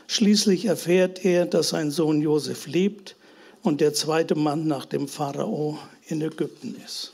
Schließlich 0.08 0.66
erfährt 0.66 1.24
er, 1.24 1.46
dass 1.46 1.70
sein 1.70 1.92
Sohn 1.92 2.22
Josef 2.22 2.68
lebt 2.68 3.16
und 3.62 3.80
der 3.80 3.94
zweite 3.94 4.36
Mann 4.36 4.68
nach 4.68 4.86
dem 4.86 5.08
Pharao 5.08 5.78
in 6.08 6.22
Ägypten 6.22 6.76
ist. 6.86 7.13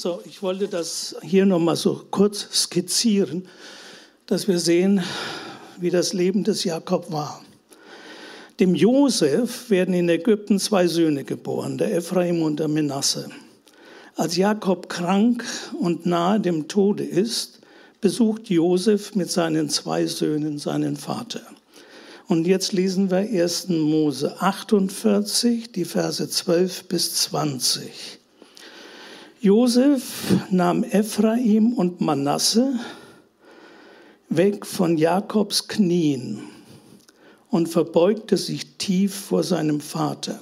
So, 0.00 0.22
ich 0.24 0.44
wollte 0.44 0.68
das 0.68 1.16
hier 1.22 1.44
nochmal 1.44 1.74
so 1.74 2.04
kurz 2.12 2.46
skizzieren, 2.52 3.48
dass 4.26 4.46
wir 4.46 4.60
sehen, 4.60 5.02
wie 5.80 5.90
das 5.90 6.12
Leben 6.12 6.44
des 6.44 6.62
Jakob 6.62 7.10
war. 7.10 7.42
Dem 8.60 8.76
Josef 8.76 9.70
werden 9.70 9.94
in 9.94 10.08
Ägypten 10.08 10.60
zwei 10.60 10.86
Söhne 10.86 11.24
geboren, 11.24 11.78
der 11.78 11.96
Ephraim 11.96 12.42
und 12.42 12.60
der 12.60 12.68
Menasse. 12.68 13.28
Als 14.14 14.36
Jakob 14.36 14.88
krank 14.88 15.44
und 15.80 16.06
nahe 16.06 16.38
dem 16.38 16.68
Tode 16.68 17.02
ist, 17.02 17.58
besucht 18.00 18.48
Josef 18.50 19.16
mit 19.16 19.32
seinen 19.32 19.68
zwei 19.68 20.06
Söhnen 20.06 20.60
seinen 20.60 20.94
Vater. 20.94 21.42
Und 22.28 22.46
jetzt 22.46 22.72
lesen 22.72 23.10
wir 23.10 23.18
1. 23.18 23.70
Mose 23.70 24.40
48, 24.40 25.72
die 25.72 25.84
Verse 25.84 26.28
12 26.28 26.84
bis 26.84 27.14
20. 27.14 28.17
Josef 29.40 30.34
nahm 30.50 30.82
Ephraim 30.82 31.72
und 31.74 32.00
Manasse 32.00 32.74
weg 34.28 34.66
von 34.66 34.98
Jakobs 34.98 35.68
Knien 35.68 36.40
und 37.48 37.68
verbeugte 37.68 38.36
sich 38.36 38.78
tief 38.78 39.14
vor 39.14 39.44
seinem 39.44 39.80
Vater. 39.80 40.40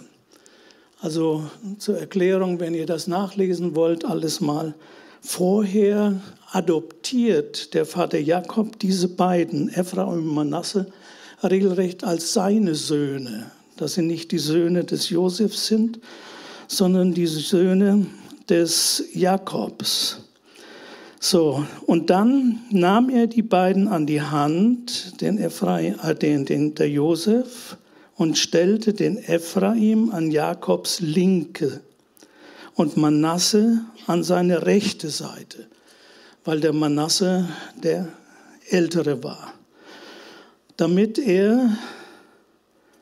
Also 1.03 1.45
zur 1.79 1.99
Erklärung, 1.99 2.59
wenn 2.59 2.73
ihr 2.73 2.87
das 2.87 3.07
nachlesen 3.07 3.75
wollt, 3.75 4.07
alles 4.07 4.41
mal. 4.41 4.75
Vorher 5.21 6.19
adoptiert 6.53 7.75
der 7.75 7.85
Vater 7.85 8.19
Jakob 8.19 8.79
diese 8.79 9.09
beiden, 9.09 9.69
Ephraim 9.69 10.09
und 10.09 10.27
Manasse, 10.27 10.87
regelrecht 11.43 12.03
als 12.03 12.33
seine 12.33 12.75
Söhne. 12.75 13.51
Dass 13.77 13.93
sie 13.93 14.03
nicht 14.03 14.33
die 14.33 14.39
Söhne 14.39 14.85
des 14.85 15.11
Josefs 15.11 15.67
sind, 15.67 16.01
sondern 16.67 17.13
die 17.13 17.27
Söhne 17.27 18.07
des 18.49 19.05
Jakobs. 19.13 20.19
So, 21.19 21.65
und 21.87 22.11
dann 22.11 22.61
nahm 22.71 23.11
er 23.11 23.27
die 23.27 23.43
beiden 23.43 23.89
an 23.89 24.07
die 24.07 24.23
Hand, 24.23 25.21
den 25.21 25.39
Ephraim, 25.39 25.97
äh, 26.03 26.15
den, 26.15 26.45
den, 26.45 26.75
der 26.75 26.89
Josef, 26.89 27.77
und 28.17 28.39
stellte 28.39 28.95
den 28.95 29.19
Ephraim 29.19 30.11
an 30.11 30.31
Jakobs 30.31 31.01
linke 31.01 31.81
und 32.75 32.97
Manasse 32.97 33.81
an 34.07 34.23
seine 34.23 34.65
rechte 34.65 35.11
Seite, 35.11 35.67
weil 36.45 36.61
der 36.61 36.73
Manasse 36.73 37.49
der 37.83 38.09
Ältere 38.71 39.23
war 39.23 39.53
damit 40.77 41.19
er 41.19 41.77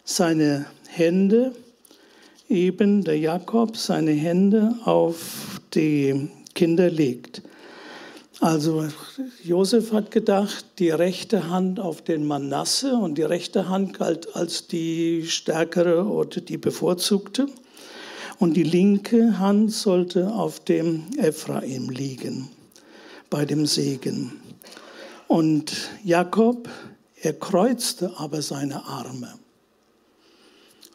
seine 0.04 0.66
Hände, 0.88 1.54
eben 2.54 3.04
der 3.04 3.18
Jakob, 3.18 3.76
seine 3.76 4.12
Hände 4.12 4.74
auf 4.84 5.60
die 5.74 6.30
Kinder 6.54 6.88
legt. 6.90 7.42
Also 8.40 8.86
Josef 9.42 9.92
hat 9.92 10.10
gedacht, 10.10 10.64
die 10.78 10.90
rechte 10.90 11.50
Hand 11.50 11.80
auf 11.80 12.02
den 12.02 12.26
Manasse 12.26 12.94
und 12.94 13.18
die 13.18 13.22
rechte 13.22 13.68
Hand 13.68 13.98
galt 13.98 14.34
als 14.34 14.66
die 14.66 15.26
stärkere 15.26 16.06
oder 16.06 16.40
die 16.40 16.58
bevorzugte. 16.58 17.46
Und 18.38 18.54
die 18.54 18.64
linke 18.64 19.38
Hand 19.38 19.72
sollte 19.72 20.32
auf 20.32 20.60
dem 20.60 21.04
Ephraim 21.18 21.90
liegen, 21.90 22.48
bei 23.30 23.44
dem 23.44 23.66
Segen. 23.66 24.32
Und 25.28 25.72
Jakob 26.04 26.68
er 27.24 27.32
kreuzte 27.32 28.12
aber 28.18 28.42
seine 28.42 28.84
Arme, 28.84 29.32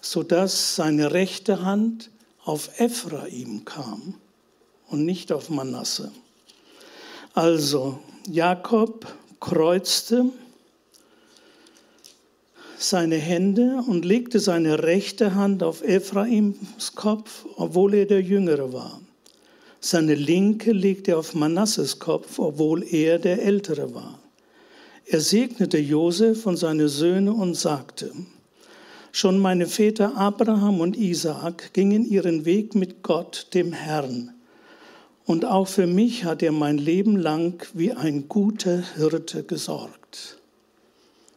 sodass 0.02 0.76
seine 0.76 1.12
rechte 1.14 1.64
Hand 1.64 2.10
auf 2.44 2.80
Ephraim 2.80 3.66
kam 3.66 4.16
und 4.88 5.06
nicht 5.06 5.32
auf 5.32 5.50
Manasse. 5.50 6.12
Also 7.34 8.00
Jakob 8.28 9.06
kreuzte 9.40 10.26
seine 12.78 13.18
Hände 13.18 13.84
und 13.88 14.06
legte 14.06 14.40
seine 14.40 14.84
rechte 14.84 15.36
Hand 15.36 15.64
auf 15.64 15.84
Ephraims 15.84 16.96
Kopf, 16.96 17.46
obwohl 17.58 17.94
er 17.94 18.06
der 18.06 18.22
Jüngere 18.22 18.72
war. 18.72 19.02
Seine 19.82 20.16
linke 20.16 20.72
legte 20.72 21.12
er 21.12 21.20
auf 21.20 21.36
Manasses 21.36 22.00
Kopf, 22.00 22.40
obwohl 22.40 22.84
er 22.84 23.20
der 23.20 23.42
Ältere 23.44 23.94
war. 23.94 24.20
Er 25.06 25.20
segnete 25.22 25.78
Josef 25.78 26.46
und 26.46 26.58
seine 26.58 26.88
Söhne 26.88 27.34
und 27.34 27.56
sagte, 27.56 28.12
Schon 29.12 29.40
meine 29.40 29.66
Väter 29.68 30.16
Abraham 30.16 30.82
und 30.82 30.96
Isaak 30.96 31.74
gingen 31.74 32.06
ihren 32.06 32.46
Weg 32.46 32.76
mit 32.76 33.02
Gott, 33.02 33.48
dem 33.54 33.74
Herrn. 33.74 34.34
Und 35.26 35.46
auch 35.46 35.68
für 35.68 35.88
mich 35.88 36.26
hat 36.26 36.42
er 36.44 36.52
mein 36.52 36.78
Leben 36.78 37.18
lang 37.18 37.66
wie 37.74 37.92
ein 37.92 38.28
guter 38.28 38.84
Hirte 38.96 39.44
gesorgt. 39.44 40.40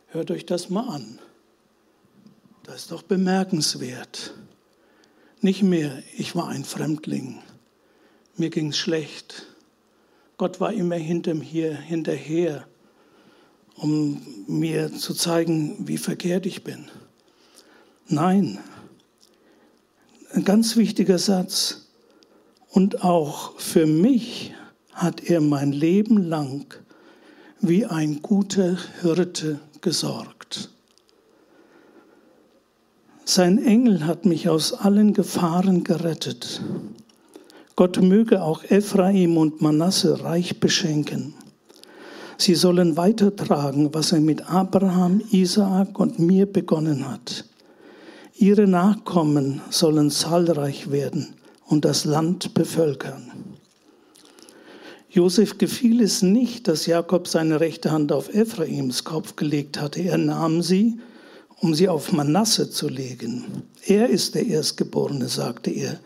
Hört 0.09 0.31
euch 0.31 0.45
das 0.45 0.71
mal 0.71 0.89
an. 0.89 1.19
Das 2.65 2.77
ist 2.77 2.93
doch 2.93 3.03
bemerkenswert. 3.03 4.35
Nicht 5.41 5.63
mehr, 5.63 6.03
ich 6.17 6.37
war 6.37 6.49
ein 6.49 6.65
Fremdling, 6.65 7.41
mir 8.37 8.51
ging 8.51 8.69
es 8.69 8.79
schlecht. 8.79 9.47
Gott 10.37 10.61
war 10.61 10.73
immer 10.73 10.97
hinter 10.97 11.35
mir 11.35 11.77
hinterher, 11.77 12.67
um 13.75 14.23
mir 14.47 14.93
zu 14.93 15.15
zeigen, 15.15 15.77
wie 15.89 15.99
verkehrt 15.99 16.47
ich 16.47 16.63
bin. 16.63 16.89
Nein, 18.13 18.59
ein 20.35 20.45
ganz 20.45 20.77
wichtiger 20.77 21.17
Satz. 21.17 21.87
Und 22.69 23.03
auch 23.03 23.59
für 23.59 23.87
mich 23.87 24.53
hat 24.93 25.25
er 25.25 25.41
mein 25.41 25.73
Leben 25.73 26.23
lang 26.23 26.75
wie 27.61 27.87
ein 27.87 28.21
guter 28.21 28.77
Hirte 29.01 29.61
gesorgt. 29.81 30.69
Sein 33.25 33.57
Engel 33.65 34.07
hat 34.07 34.27
mich 34.27 34.47
aus 34.51 34.75
allen 34.75 35.15
Gefahren 35.15 35.83
gerettet. 35.83 36.61
Gott 37.77 38.03
möge 38.03 38.43
auch 38.43 38.63
Ephraim 38.65 39.39
und 39.39 39.63
Manasse 39.63 40.23
reich 40.23 40.61
beschenken. 40.61 41.33
Sie 42.37 42.57
sollen 42.57 42.99
weitertragen, 42.99 43.95
was 43.95 44.13
er 44.13 44.21
mit 44.21 44.51
Abraham, 44.51 45.23
Isaak 45.31 45.99
und 45.99 46.19
mir 46.19 46.45
begonnen 46.45 47.09
hat. 47.09 47.47
Ihre 48.43 48.67
Nachkommen 48.67 49.61
sollen 49.71 50.11
zahlreich 50.11 50.91
werden 50.91 51.35
und 51.65 51.85
das 51.85 52.05
Land 52.05 52.55
bevölkern. 52.55 53.31
Josef 55.09 55.59
gefiel 55.59 56.03
es 56.03 56.23
nicht, 56.23 56.67
dass 56.67 56.87
Jakob 56.87 57.29
seine 57.29 57.61
rechte 57.61 57.93
Hand 57.93 58.11
auf 58.11 58.35
Ephraims 58.35 59.05
Kopf 59.05 59.37
gelegt 59.37 59.81
hatte. 59.81 60.01
Er 60.01 60.19
nahm 60.19 60.61
sie, 60.61 60.99
um 61.61 61.73
sie 61.73 61.89
auf 61.89 62.11
Manasse 62.11 62.69
zu 62.69 62.89
legen. 62.89 63.45
Er 63.87 64.09
ist 64.09 64.35
der 64.35 64.45
Erstgeborene, 64.45 65.29
sagte 65.29 65.71
er. 65.71 66.01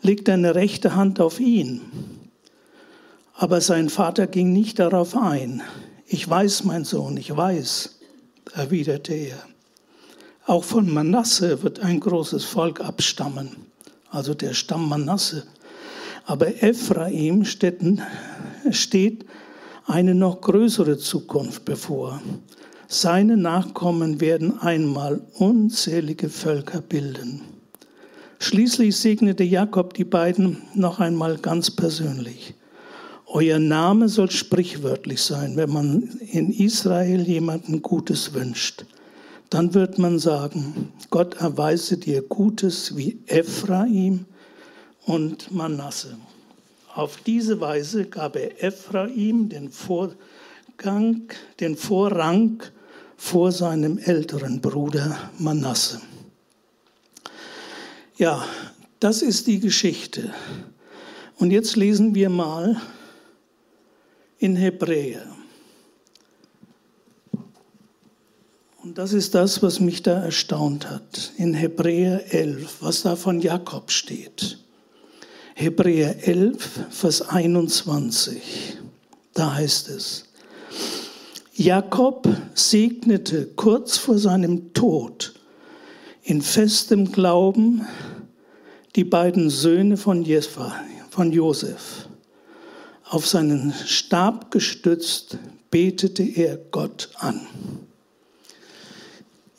Leg 0.00 0.24
deine 0.24 0.54
rechte 0.54 0.96
Hand 0.96 1.20
auf 1.20 1.38
ihn. 1.38 1.82
Aber 3.34 3.60
sein 3.60 3.90
Vater 3.90 4.26
ging 4.26 4.54
nicht 4.54 4.78
darauf 4.78 5.14
ein. 5.14 5.62
Ich 6.06 6.26
weiß, 6.26 6.64
mein 6.64 6.86
Sohn, 6.86 7.18
ich 7.18 7.36
weiß, 7.36 7.98
erwiderte 8.54 9.12
er. 9.12 9.53
Auch 10.46 10.62
von 10.62 10.92
Manasse 10.92 11.62
wird 11.62 11.80
ein 11.80 12.00
großes 12.00 12.44
Volk 12.44 12.80
abstammen, 12.80 13.48
also 14.10 14.34
der 14.34 14.52
Stamm 14.52 14.90
Manasse. 14.90 15.44
Aber 16.26 16.62
Ephraim 16.62 17.46
steht 17.46 17.80
eine 19.86 20.14
noch 20.14 20.42
größere 20.42 20.98
Zukunft 20.98 21.64
bevor. 21.64 22.20
Seine 22.88 23.38
Nachkommen 23.38 24.20
werden 24.20 24.60
einmal 24.60 25.22
unzählige 25.32 26.28
Völker 26.28 26.82
bilden. 26.82 27.40
Schließlich 28.38 28.94
segnete 28.98 29.44
Jakob 29.44 29.94
die 29.94 30.04
beiden 30.04 30.58
noch 30.74 31.00
einmal 31.00 31.38
ganz 31.38 31.70
persönlich. 31.70 32.54
Euer 33.26 33.58
Name 33.58 34.10
soll 34.10 34.30
sprichwörtlich 34.30 35.22
sein, 35.22 35.56
wenn 35.56 35.70
man 35.70 36.02
in 36.20 36.52
Israel 36.52 37.22
jemanden 37.22 37.80
Gutes 37.80 38.34
wünscht 38.34 38.84
dann 39.54 39.72
wird 39.72 39.98
man 39.98 40.18
sagen, 40.18 40.92
Gott 41.10 41.36
erweise 41.36 41.96
dir 41.96 42.22
Gutes 42.22 42.96
wie 42.96 43.20
Ephraim 43.26 44.24
und 45.06 45.52
Manasse. 45.52 46.16
Auf 46.92 47.18
diese 47.18 47.60
Weise 47.60 48.06
gab 48.06 48.34
er 48.34 48.64
Ephraim 48.64 49.48
den 49.48 49.70
Vorgang, 49.70 51.28
den 51.60 51.76
Vorrang 51.76 52.64
vor 53.16 53.52
seinem 53.52 53.98
älteren 53.98 54.60
Bruder 54.60 55.30
Manasse. 55.38 56.00
Ja, 58.16 58.44
das 58.98 59.22
ist 59.22 59.46
die 59.46 59.60
Geschichte. 59.60 60.34
Und 61.36 61.52
jetzt 61.52 61.76
lesen 61.76 62.16
wir 62.16 62.28
mal 62.28 62.80
in 64.38 64.56
Hebräer. 64.56 65.24
Und 68.84 68.98
das 68.98 69.14
ist 69.14 69.34
das, 69.34 69.62
was 69.62 69.80
mich 69.80 70.02
da 70.02 70.22
erstaunt 70.22 70.90
hat. 70.90 71.32
In 71.38 71.54
Hebräer 71.54 72.34
11, 72.34 72.82
was 72.82 73.00
da 73.00 73.16
von 73.16 73.40
Jakob 73.40 73.90
steht. 73.90 74.58
Hebräer 75.54 76.28
11, 76.28 76.80
Vers 76.90 77.22
21. 77.22 78.76
Da 79.32 79.54
heißt 79.54 79.88
es, 79.88 80.26
Jakob 81.54 82.28
segnete 82.52 83.46
kurz 83.56 83.96
vor 83.96 84.18
seinem 84.18 84.74
Tod 84.74 85.32
in 86.22 86.42
festem 86.42 87.10
Glauben 87.10 87.86
die 88.96 89.04
beiden 89.04 89.48
Söhne 89.48 89.96
von, 89.96 90.24
Jesfa, 90.24 90.74
von 91.08 91.32
Josef. 91.32 92.06
Auf 93.04 93.26
seinen 93.26 93.72
Stab 93.86 94.50
gestützt 94.50 95.38
betete 95.70 96.22
er 96.22 96.58
Gott 96.58 97.08
an. 97.14 97.46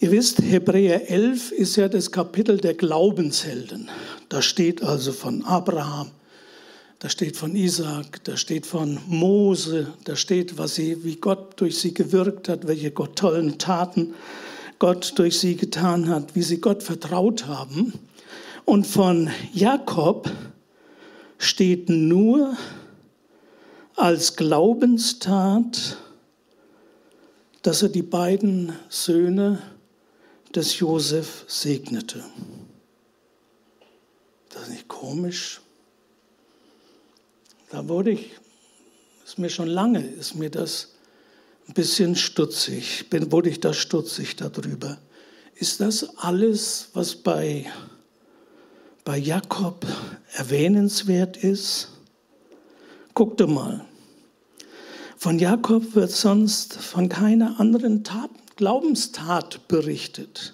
Ihr 0.05 0.11
wisst, 0.11 0.39
Hebräer 0.39 1.09
11 1.09 1.51
ist 1.51 1.77
ja 1.77 1.89
das 1.89 2.11
Kapitel 2.11 2.59
der 2.59 2.75
Glaubenshelden. 2.75 3.89
Da 4.29 4.43
steht 4.43 4.83
also 4.83 5.11
von 5.11 5.43
Abraham, 5.45 6.11
da 6.99 7.09
steht 7.09 7.35
von 7.35 7.55
Isaac, 7.55 8.23
da 8.23 8.37
steht 8.37 8.67
von 8.67 8.99
Mose, 9.07 9.87
da 10.03 10.15
steht, 10.15 10.59
was 10.59 10.75
sie, 10.75 11.03
wie 11.03 11.15
Gott 11.15 11.59
durch 11.59 11.79
sie 11.79 11.91
gewirkt 11.91 12.49
hat, 12.49 12.67
welche 12.67 12.93
tollen 12.93 13.57
Taten 13.57 14.13
Gott 14.77 15.13
durch 15.15 15.39
sie 15.39 15.55
getan 15.55 16.07
hat, 16.07 16.35
wie 16.35 16.43
sie 16.43 16.61
Gott 16.61 16.83
vertraut 16.83 17.47
haben. 17.47 17.91
Und 18.63 18.85
von 18.85 19.31
Jakob 19.53 20.29
steht 21.39 21.89
nur 21.89 22.55
als 23.95 24.35
Glaubenstat, 24.35 25.97
dass 27.63 27.81
er 27.81 27.89
die 27.89 28.03
beiden 28.03 28.73
Söhne 28.87 29.57
des 30.55 30.79
Josef 30.79 31.45
segnete. 31.47 32.23
Das 34.49 34.63
ist 34.63 34.69
nicht 34.69 34.87
komisch. 34.87 35.61
Da 37.69 37.87
wurde 37.87 38.11
ich, 38.11 38.31
ist 39.25 39.37
mir 39.37 39.49
schon 39.49 39.67
lange, 39.67 40.05
ist 40.05 40.35
mir 40.35 40.49
das 40.49 40.93
ein 41.67 41.73
bisschen 41.73 42.15
stutzig, 42.15 43.09
bin, 43.09 43.31
wurde 43.31 43.49
ich 43.49 43.59
da 43.59 43.73
stutzig 43.73 44.35
darüber. 44.35 44.97
Ist 45.55 45.81
das 45.81 46.17
alles, 46.17 46.89
was 46.93 47.15
bei, 47.15 47.65
bei 49.03 49.17
Jakob 49.17 49.85
erwähnenswert 50.33 51.37
ist? 51.37 51.89
Guckte 53.13 53.47
mal. 53.47 53.85
Von 55.17 55.39
Jakob 55.39 55.95
wird 55.95 56.11
sonst 56.11 56.75
von 56.75 57.09
keiner 57.09 57.59
anderen 57.59 58.03
Tat 58.03 58.29
Glaubenstat 58.55 59.67
berichtet, 59.67 60.53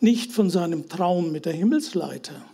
nicht 0.00 0.32
von 0.32 0.50
seinem 0.50 0.88
Traum 0.90 1.32
mit 1.32 1.46
der 1.46 1.54
Himmelsleiter 1.54 2.44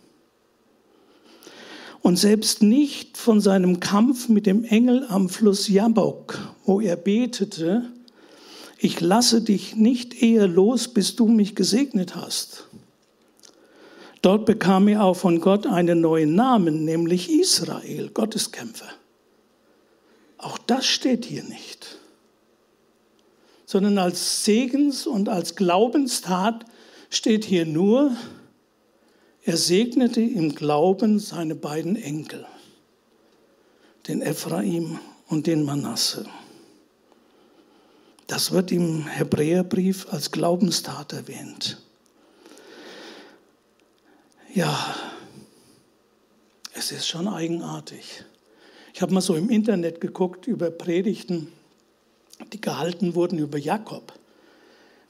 und 2.00 2.16
selbst 2.16 2.62
nicht 2.62 3.16
von 3.18 3.40
seinem 3.40 3.80
Kampf 3.80 4.28
mit 4.28 4.46
dem 4.46 4.62
Engel 4.62 5.04
am 5.08 5.28
Fluss 5.28 5.66
Jabok, 5.66 6.38
wo 6.64 6.80
er 6.80 6.94
betete, 6.94 7.90
ich 8.78 9.00
lasse 9.00 9.42
dich 9.42 9.74
nicht 9.74 10.22
eher 10.22 10.46
los, 10.46 10.86
bis 10.88 11.16
du 11.16 11.26
mich 11.26 11.56
gesegnet 11.56 12.14
hast. 12.14 12.68
Dort 14.22 14.46
bekam 14.46 14.86
er 14.86 15.02
auch 15.02 15.16
von 15.16 15.40
Gott 15.40 15.66
einen 15.66 16.00
neuen 16.00 16.36
Namen, 16.36 16.84
nämlich 16.84 17.30
Israel, 17.30 18.10
Gotteskämpfer. 18.10 18.88
Auch 20.38 20.58
das 20.58 20.86
steht 20.86 21.24
hier 21.24 21.42
nicht 21.42 21.95
sondern 23.66 23.98
als 23.98 24.44
Segens- 24.44 25.06
und 25.06 25.28
als 25.28 25.56
Glaubenstat 25.56 26.64
steht 27.10 27.44
hier 27.44 27.66
nur, 27.66 28.16
er 29.42 29.56
segnete 29.56 30.20
im 30.20 30.54
Glauben 30.54 31.18
seine 31.18 31.54
beiden 31.54 31.96
Enkel. 31.96 32.46
den 34.08 34.22
Ephraim 34.22 35.00
und 35.28 35.48
den 35.48 35.64
Manasse. 35.64 36.26
Das 38.28 38.52
wird 38.52 38.72
im 38.72 39.06
Hebräerbrief 39.06 40.06
als 40.12 40.30
Glaubenstat 40.30 41.12
erwähnt. 41.12 41.80
Ja, 44.54 44.94
es 46.72 46.92
ist 46.92 47.06
schon 47.08 47.28
eigenartig. 47.28 48.24
Ich 48.94 49.02
habe 49.02 49.12
mal 49.12 49.20
so 49.20 49.34
im 49.34 49.50
Internet 49.50 50.00
geguckt 50.00 50.46
über 50.46 50.70
Predigten, 50.70 51.52
die 52.52 52.60
gehalten 52.60 53.14
wurden 53.14 53.38
über 53.38 53.58
Jakob. 53.58 54.12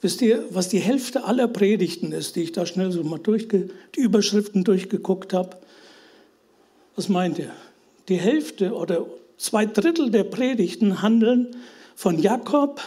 Wisst 0.00 0.22
ihr, 0.22 0.44
was 0.50 0.68
die 0.68 0.78
Hälfte 0.78 1.24
aller 1.24 1.48
Predigten 1.48 2.12
ist, 2.12 2.36
die 2.36 2.42
ich 2.42 2.52
da 2.52 2.66
schnell 2.66 2.92
so 2.92 3.02
mal 3.02 3.18
durchge 3.18 3.70
die 3.94 4.00
Überschriften 4.00 4.62
durchgeguckt 4.62 5.32
habe? 5.32 5.56
Was 6.94 7.08
meint 7.08 7.38
ihr? 7.38 7.50
Die 8.08 8.16
Hälfte 8.16 8.74
oder 8.74 9.06
zwei 9.36 9.66
Drittel 9.66 10.10
der 10.10 10.24
Predigten 10.24 11.02
handeln 11.02 11.56
von 11.94 12.18
Jakob 12.18 12.80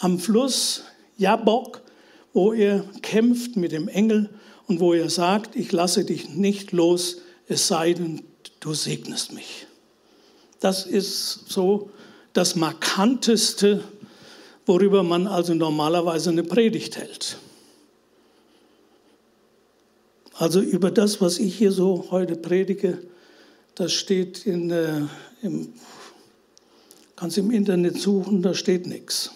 am 0.00 0.18
Fluss 0.18 0.84
Jabok, 1.18 1.82
wo 2.32 2.52
er 2.52 2.84
kämpft 3.02 3.56
mit 3.56 3.72
dem 3.72 3.88
Engel 3.88 4.30
und 4.66 4.80
wo 4.80 4.94
er 4.94 5.10
sagt, 5.10 5.56
ich 5.56 5.72
lasse 5.72 6.04
dich 6.04 6.30
nicht 6.30 6.72
los, 6.72 7.18
es 7.48 7.68
sei 7.68 7.92
denn, 7.92 8.22
du 8.60 8.74
segnest 8.74 9.32
mich. 9.32 9.66
Das 10.60 10.86
ist 10.86 11.48
so 11.48 11.90
das 12.32 12.56
Markanteste, 12.56 13.84
worüber 14.66 15.02
man 15.02 15.26
also 15.26 15.54
normalerweise 15.54 16.30
eine 16.30 16.44
Predigt 16.44 16.96
hält. 16.96 17.38
Also 20.34 20.60
über 20.60 20.90
das, 20.90 21.20
was 21.20 21.38
ich 21.38 21.56
hier 21.56 21.72
so 21.72 22.06
heute 22.10 22.36
predige, 22.36 22.98
das 23.74 23.92
steht 23.92 24.46
in, 24.46 24.70
äh, 24.70 25.02
im, 25.42 25.72
kannst 27.16 27.38
im 27.38 27.50
Internet 27.50 28.00
suchen, 28.00 28.42
da 28.42 28.54
steht 28.54 28.86
nichts. 28.86 29.30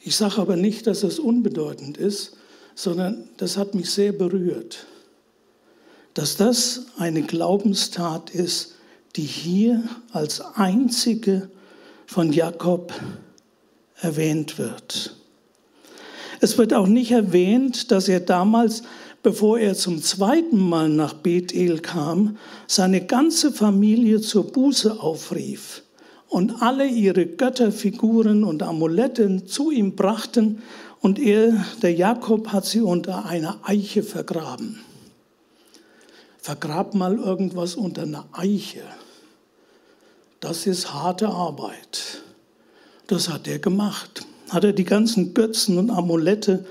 Ich 0.00 0.16
sage 0.16 0.38
aber 0.38 0.56
nicht, 0.56 0.86
dass 0.86 1.02
es 1.04 1.18
unbedeutend 1.18 1.96
ist, 1.96 2.36
sondern 2.74 3.28
das 3.36 3.56
hat 3.56 3.74
mich 3.74 3.90
sehr 3.90 4.12
berührt, 4.12 4.86
dass 6.14 6.36
das 6.36 6.86
eine 6.98 7.22
Glaubenstat 7.22 8.30
ist, 8.30 8.74
die 9.16 9.22
hier 9.22 9.82
als 10.12 10.40
einzige 10.40 11.50
von 12.06 12.32
Jakob 12.32 12.92
erwähnt 14.00 14.58
wird. 14.58 15.16
Es 16.40 16.58
wird 16.58 16.74
auch 16.74 16.88
nicht 16.88 17.12
erwähnt, 17.12 17.90
dass 17.90 18.08
er 18.08 18.20
damals, 18.20 18.82
bevor 19.22 19.58
er 19.58 19.74
zum 19.74 20.02
zweiten 20.02 20.58
Mal 20.58 20.88
nach 20.88 21.14
Bethel 21.14 21.78
kam, 21.78 22.36
seine 22.66 23.04
ganze 23.06 23.52
Familie 23.52 24.20
zur 24.20 24.50
Buße 24.50 25.00
aufrief 25.00 25.82
und 26.28 26.62
alle 26.62 26.86
ihre 26.86 27.26
Götterfiguren 27.26 28.42
und 28.42 28.62
Amuletten 28.62 29.46
zu 29.46 29.70
ihm 29.70 29.94
brachten 29.94 30.62
und 31.00 31.18
er, 31.18 31.64
der 31.82 31.92
Jakob, 31.92 32.48
hat 32.48 32.64
sie 32.64 32.80
unter 32.80 33.26
einer 33.26 33.60
Eiche 33.62 34.02
vergraben. 34.02 34.80
Vergrab 36.38 36.94
mal 36.94 37.18
irgendwas 37.18 37.76
unter 37.76 38.02
einer 38.02 38.26
Eiche. 38.32 38.82
Das 40.42 40.66
ist 40.66 40.92
harte 40.92 41.28
Arbeit. 41.28 42.20
Das 43.06 43.28
hat 43.28 43.46
er 43.46 43.60
gemacht. 43.60 44.26
Hat 44.50 44.64
er 44.64 44.72
die 44.72 44.82
ganzen 44.82 45.34
Götzen 45.34 45.78
und 45.78 45.88
Amulette 45.88 46.66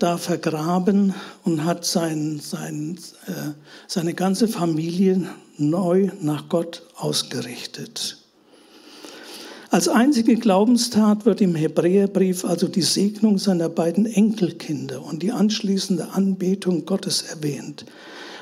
da 0.00 0.18
vergraben 0.18 1.14
und 1.44 1.64
hat 1.64 1.84
sein, 1.84 2.40
sein, 2.42 2.98
äh, 3.28 3.52
seine 3.86 4.12
ganze 4.12 4.48
Familie 4.48 5.22
neu 5.56 6.10
nach 6.20 6.48
Gott 6.48 6.82
ausgerichtet. 6.96 8.18
Als 9.70 9.86
einzige 9.86 10.34
Glaubenstat 10.34 11.26
wird 11.26 11.40
im 11.40 11.54
Hebräerbrief 11.54 12.44
also 12.44 12.66
die 12.66 12.82
Segnung 12.82 13.38
seiner 13.38 13.68
beiden 13.68 14.06
Enkelkinder 14.06 15.04
und 15.04 15.22
die 15.22 15.30
anschließende 15.30 16.08
Anbetung 16.08 16.86
Gottes 16.86 17.22
erwähnt, 17.22 17.86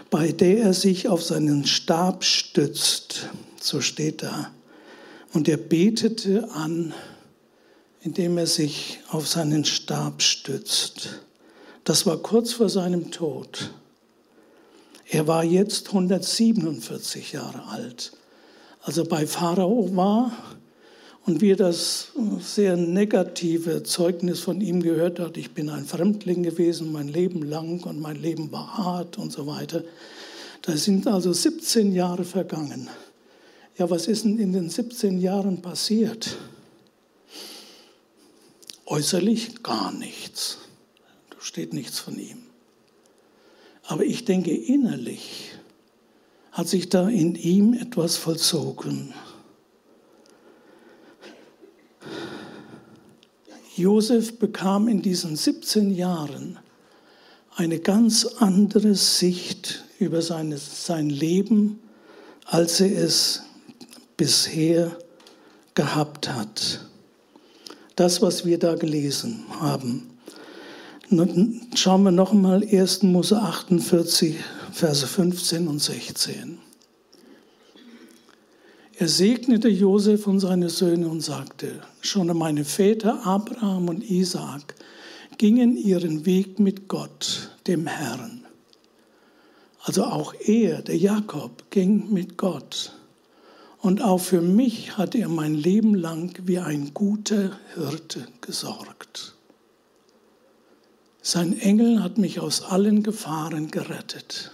bei 0.08 0.32
der 0.32 0.60
er 0.60 0.72
sich 0.72 1.06
auf 1.06 1.22
seinen 1.22 1.66
Stab 1.66 2.24
stützt. 2.24 3.28
So 3.64 3.80
steht 3.80 4.22
da. 4.22 4.50
Und 5.32 5.48
er 5.48 5.56
betete 5.56 6.50
an, 6.50 6.92
indem 8.02 8.36
er 8.36 8.46
sich 8.46 9.00
auf 9.08 9.26
seinen 9.26 9.64
Stab 9.64 10.20
stützt. 10.20 11.20
Das 11.82 12.04
war 12.04 12.18
kurz 12.18 12.52
vor 12.52 12.68
seinem 12.68 13.10
Tod. 13.10 13.70
Er 15.08 15.26
war 15.26 15.44
jetzt 15.44 15.86
147 15.88 17.32
Jahre 17.32 17.64
alt. 17.68 18.12
Also 18.82 19.04
bei 19.04 19.26
Pharao 19.26 19.96
war 19.96 20.30
und 21.24 21.40
wir 21.40 21.56
das 21.56 22.08
sehr 22.40 22.76
negative 22.76 23.82
Zeugnis 23.82 24.40
von 24.40 24.60
ihm 24.60 24.82
gehört 24.82 25.18
hat, 25.18 25.38
ich 25.38 25.52
bin 25.52 25.70
ein 25.70 25.86
Fremdling 25.86 26.42
gewesen 26.42 26.92
mein 26.92 27.08
Leben 27.08 27.42
lang 27.42 27.82
und 27.84 27.98
mein 27.98 28.16
Leben 28.16 28.52
war 28.52 28.76
hart 28.76 29.16
und 29.16 29.32
so 29.32 29.46
weiter. 29.46 29.82
Da 30.60 30.76
sind 30.76 31.06
also 31.06 31.32
17 31.32 31.92
Jahre 31.92 32.24
vergangen. 32.24 32.90
Ja, 33.76 33.90
was 33.90 34.06
ist 34.06 34.24
denn 34.24 34.38
in 34.38 34.52
den 34.52 34.70
17 34.70 35.20
Jahren 35.20 35.60
passiert? 35.60 36.36
Äußerlich 38.86 39.62
gar 39.62 39.92
nichts. 39.92 40.58
Da 41.30 41.36
steht 41.40 41.72
nichts 41.72 41.98
von 41.98 42.18
ihm. 42.18 42.38
Aber 43.82 44.04
ich 44.04 44.24
denke, 44.24 44.54
innerlich 44.54 45.52
hat 46.52 46.68
sich 46.68 46.88
da 46.88 47.08
in 47.08 47.34
ihm 47.34 47.74
etwas 47.74 48.16
vollzogen. 48.16 49.12
Josef 53.74 54.38
bekam 54.38 54.86
in 54.86 55.02
diesen 55.02 55.34
17 55.34 55.90
Jahren 55.90 56.60
eine 57.56 57.80
ganz 57.80 58.24
andere 58.24 58.94
Sicht 58.94 59.84
über 59.98 60.22
seine, 60.22 60.58
sein 60.58 61.10
Leben, 61.10 61.80
als 62.44 62.80
er 62.80 62.96
es 62.96 63.42
bisher 64.16 64.96
gehabt 65.74 66.28
hat. 66.32 66.80
Das, 67.96 68.22
was 68.22 68.44
wir 68.44 68.58
da 68.58 68.74
gelesen 68.74 69.44
haben. 69.60 70.10
Schauen 71.74 72.02
wir 72.02 72.10
nochmal 72.10 72.64
1. 72.64 73.02
Mose 73.02 73.38
48, 73.38 74.36
Verse 74.72 75.06
15 75.06 75.68
und 75.68 75.80
16. 75.80 76.58
Er 78.96 79.08
segnete 79.08 79.68
Josef 79.68 80.26
und 80.26 80.40
seine 80.40 80.70
Söhne 80.70 81.08
und 81.08 81.20
sagte, 81.20 81.80
schon 82.00 82.26
meine 82.36 82.64
Väter 82.64 83.26
Abraham 83.26 83.88
und 83.88 84.08
Isaak 84.08 84.76
gingen 85.36 85.76
ihren 85.76 86.26
Weg 86.26 86.60
mit 86.60 86.88
Gott, 86.88 87.50
dem 87.66 87.86
Herrn. 87.86 88.46
Also 89.82 90.04
auch 90.04 90.32
er, 90.34 90.82
der 90.82 90.96
Jakob, 90.96 91.70
ging 91.70 92.12
mit 92.12 92.38
Gott. 92.38 92.92
Und 93.84 94.00
auch 94.00 94.16
für 94.16 94.40
mich 94.40 94.96
hat 94.96 95.14
er 95.14 95.28
mein 95.28 95.54
Leben 95.54 95.94
lang 95.94 96.34
wie 96.46 96.58
ein 96.58 96.94
guter 96.94 97.58
Hirte 97.74 98.26
gesorgt. 98.40 99.34
Sein 101.20 101.60
Engel 101.60 102.02
hat 102.02 102.16
mich 102.16 102.40
aus 102.40 102.62
allen 102.62 103.02
Gefahren 103.02 103.70
gerettet. 103.70 104.52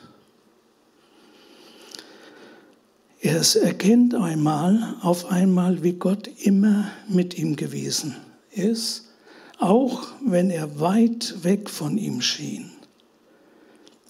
Er 3.21 3.40
erkennt 3.62 4.16
einmal, 4.16 4.97
auf 5.01 5.27
einmal, 5.27 5.85
wie 5.85 5.93
Gott 5.93 6.29
immer 6.43 6.90
mit 7.07 7.38
ihm 7.38 7.55
gewesen 7.55 8.16
ist, 8.51 9.12
auch 9.61 10.09
wenn 10.27 10.51
er 10.51 10.81
weit 10.81 11.45
weg 11.45 11.71
von 11.71 11.99
ihm 11.99 12.21
schien. 12.21 12.73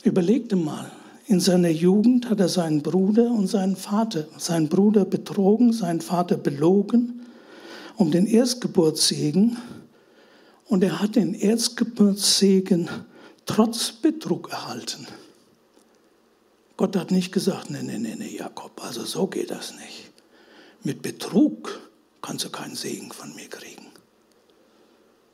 Überlegte 0.02 0.56
mal, 0.56 0.90
in 1.30 1.38
seiner 1.38 1.70
Jugend 1.70 2.28
hat 2.28 2.40
er 2.40 2.48
seinen 2.48 2.82
Bruder 2.82 3.30
und 3.30 3.46
seinen 3.46 3.76
Vater, 3.76 4.26
seinen 4.36 4.68
Bruder 4.68 5.04
betrogen, 5.04 5.72
seinen 5.72 6.00
Vater 6.00 6.36
belogen 6.36 7.24
um 7.94 8.10
den 8.10 8.26
Erstgeburtssegen 8.26 9.56
und 10.66 10.82
er 10.82 11.00
hat 11.00 11.14
den 11.14 11.34
Erstgeburtssegen 11.34 12.90
trotz 13.46 13.92
Betrug 13.92 14.50
erhalten. 14.50 15.06
Gott 16.76 16.96
hat 16.96 17.12
nicht 17.12 17.30
gesagt, 17.30 17.70
nee, 17.70 17.84
nee, 17.84 17.98
nee, 17.98 18.16
nee, 18.18 18.36
Jakob, 18.36 18.82
also 18.84 19.04
so 19.04 19.28
geht 19.28 19.52
das 19.52 19.74
nicht. 19.74 20.10
Mit 20.82 21.00
Betrug 21.00 21.78
kannst 22.22 22.44
du 22.44 22.50
keinen 22.50 22.74
Segen 22.74 23.12
von 23.12 23.32
mir 23.36 23.46
kriegen. 23.46 23.86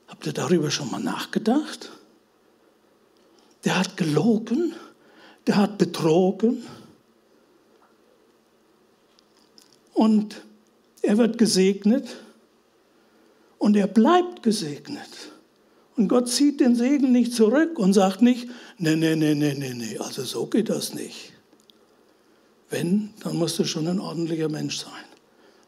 Habt 0.09 0.27
ihr 0.27 0.35
darüber 0.35 0.71
schon 0.71 0.91
mal 0.91 1.01
nachgedacht? 1.01 1.91
Der 3.65 3.79
hat 3.79 3.97
gelogen, 3.97 4.75
der 5.47 5.57
hat 5.57 5.79
betrogen 5.79 6.65
und 9.95 10.43
er 11.03 11.19
wird 11.19 11.39
gesegnet 11.39 12.17
und 13.59 13.77
er 13.77 13.87
bleibt 13.87 14.43
gesegnet. 14.43 15.09
Und 15.97 16.09
Gott 16.09 16.29
zieht 16.29 16.61
den 16.61 16.77
Segen 16.77 17.13
nicht 17.13 17.33
zurück 17.33 17.79
und 17.79 17.95
sagt 17.95 18.21
nicht, 18.21 18.49
nee, 18.77 18.97
nee, 18.97 19.17
nee, 19.17 19.35
nee, 19.35 19.55
nee, 19.55 19.73
nee, 19.73 19.99
also 19.99 20.25
so 20.25 20.47
geht 20.47 20.69
das 20.69 20.93
nicht. 20.93 21.33
Wenn, 22.69 23.15
dann 23.21 23.37
musst 23.37 23.59
du 23.59 23.65
schon 23.65 23.87
ein 23.87 24.01
ordentlicher 24.01 24.49
Mensch 24.49 24.79
sein 24.79 24.93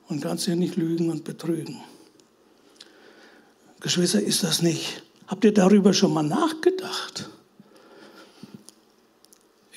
und 0.08 0.20
kannst 0.20 0.46
ja 0.46 0.56
nicht 0.56 0.76
lügen 0.76 1.10
und 1.10 1.24
betrügen. 1.24 1.80
Geschwister, 3.80 4.20
ist 4.20 4.42
das 4.42 4.60
nicht? 4.60 5.02
Habt 5.28 5.44
ihr 5.44 5.54
darüber 5.54 5.94
schon 5.94 6.12
mal 6.12 6.24
nachgedacht? 6.24 7.30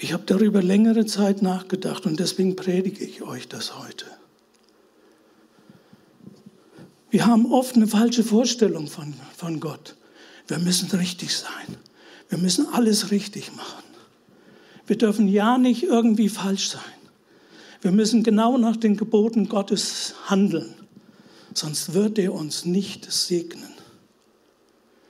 Ich 0.03 0.13
habe 0.13 0.23
darüber 0.25 0.63
längere 0.63 1.05
Zeit 1.05 1.43
nachgedacht 1.43 2.07
und 2.07 2.19
deswegen 2.19 2.55
predige 2.55 3.05
ich 3.05 3.21
euch 3.21 3.47
das 3.47 3.77
heute. 3.77 4.07
Wir 7.11 7.27
haben 7.27 7.45
oft 7.51 7.75
eine 7.75 7.85
falsche 7.85 8.23
Vorstellung 8.23 8.87
von, 8.87 9.13
von 9.37 9.59
Gott. 9.59 9.95
Wir 10.47 10.57
müssen 10.57 10.89
richtig 10.89 11.37
sein. 11.37 11.77
Wir 12.29 12.39
müssen 12.39 12.65
alles 12.73 13.11
richtig 13.11 13.55
machen. 13.55 13.83
Wir 14.87 14.97
dürfen 14.97 15.27
ja 15.27 15.59
nicht 15.59 15.83
irgendwie 15.83 16.29
falsch 16.29 16.69
sein. 16.69 16.81
Wir 17.83 17.91
müssen 17.91 18.23
genau 18.23 18.57
nach 18.57 18.77
den 18.77 18.97
Geboten 18.97 19.49
Gottes 19.49 20.15
handeln, 20.25 20.73
sonst 21.53 21.93
wird 21.93 22.17
er 22.17 22.33
uns 22.33 22.65
nicht 22.65 23.11
segnen. 23.11 23.69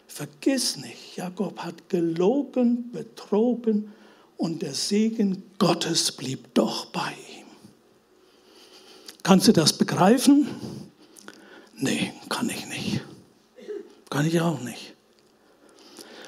Vergiss 0.07 0.75
nicht, 0.75 1.15
Jakob 1.15 1.59
hat 1.59 1.87
gelogen, 1.87 2.91
betrogen 2.91 3.93
und 4.41 4.63
der 4.63 4.73
Segen 4.73 5.43
Gottes 5.59 6.11
blieb 6.11 6.55
doch 6.55 6.87
bei 6.87 7.11
ihm. 7.37 7.45
Kannst 9.21 9.47
du 9.47 9.53
das 9.53 9.77
begreifen? 9.77 10.47
Nee, 11.77 12.11
kann 12.27 12.49
ich 12.49 12.65
nicht. 12.67 13.01
Kann 14.09 14.25
ich 14.25 14.41
auch 14.41 14.59
nicht. 14.61 14.95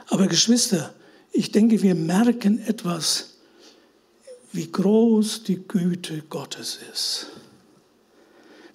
Aber 0.09 0.27
Geschwister, 0.27 0.93
ich 1.31 1.51
denke, 1.51 1.81
wir 1.81 1.95
merken 1.95 2.59
etwas 2.59 3.37
wie 4.51 4.71
groß 4.71 5.45
die 5.45 5.67
Güte 5.67 6.21
Gottes 6.29 6.77
ist. 6.93 7.31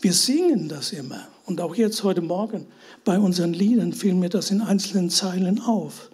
Wir 0.01 0.15
singen 0.15 0.69
das 0.69 0.91
immer 0.91 1.29
und 1.47 1.61
auch 1.61 1.77
jetzt 1.77 2.03
heute 2.03 2.23
Morgen 2.23 2.67
bei 3.05 3.17
unseren 3.21 3.53
Liedern 3.53 3.93
fiel 3.93 4.15
mir 4.15 4.31
das 4.31 4.51
in 4.51 4.63
einzelnen 4.63 5.11
Zeilen 5.11 5.61
auf. 5.61 6.11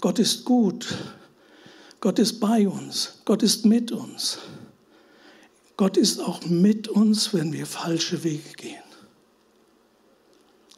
Gott 0.00 0.18
ist 0.18 0.46
gut, 0.46 0.86
Gott 2.02 2.18
ist 2.18 2.40
bei 2.40 2.66
uns, 2.66 3.20
Gott 3.24 3.44
ist 3.44 3.64
mit 3.64 3.92
uns. 3.92 4.38
Gott 5.76 5.96
ist 5.96 6.18
auch 6.18 6.44
mit 6.46 6.88
uns, 6.88 7.32
wenn 7.32 7.52
wir 7.52 7.64
falsche 7.64 8.24
Wege 8.24 8.52
gehen. 8.56 8.82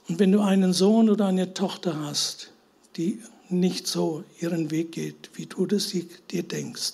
Und 0.07 0.19
wenn 0.19 0.33
du 0.33 0.41
einen 0.41 0.75
Sohn 0.75 1.09
oder 1.09 1.27
eine 1.27 1.55
Tochter 1.55 1.99
hast, 1.99 2.51
die 2.97 3.23
nicht 3.49 3.87
so 3.87 4.23
ihren 4.39 4.71
Weg 4.71 4.93
geht, 4.93 5.31
wie 5.33 5.47
du 5.47 5.65
das 5.65 5.95
dir 6.31 6.43
denkst, 6.43 6.93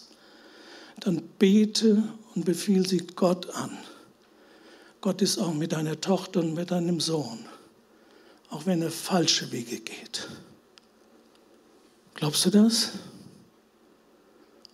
dann 1.00 1.22
bete 1.40 2.04
und 2.36 2.44
befiehl 2.44 2.86
sie 2.86 3.04
Gott 3.16 3.50
an. 3.50 3.76
Gott 5.00 5.22
ist 5.22 5.38
auch 5.38 5.54
mit 5.54 5.72
deiner 5.72 6.00
Tochter 6.00 6.38
und 6.38 6.54
mit 6.54 6.70
deinem 6.70 7.00
Sohn, 7.00 7.40
auch 8.48 8.64
wenn 8.64 8.80
er 8.80 8.92
falsche 8.92 9.50
Wege 9.50 9.80
geht. 9.80 10.28
Glaubst 12.14 12.46
du 12.46 12.50
das? 12.50 12.92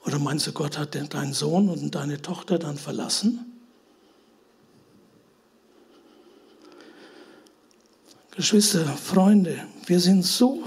Oder 0.06 0.20
meinst 0.20 0.46
du, 0.46 0.52
Gott 0.52 0.78
hat 0.78 0.94
deinen 0.94 1.32
Sohn 1.32 1.68
und 1.68 1.94
deine 1.94 2.22
Tochter 2.22 2.58
dann 2.58 2.78
verlassen? 2.78 3.44
Geschwister, 8.30 8.84
Freunde, 8.84 9.66
wir 9.86 9.98
sind 9.98 10.24
so 10.24 10.62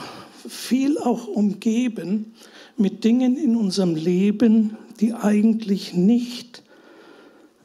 viel 0.47 0.97
auch 0.97 1.27
umgeben 1.27 2.33
mit 2.75 3.03
Dingen 3.03 3.37
in 3.37 3.55
unserem 3.55 3.95
Leben, 3.95 4.75
die 4.99 5.13
eigentlich 5.13 5.93
nicht 5.93 6.63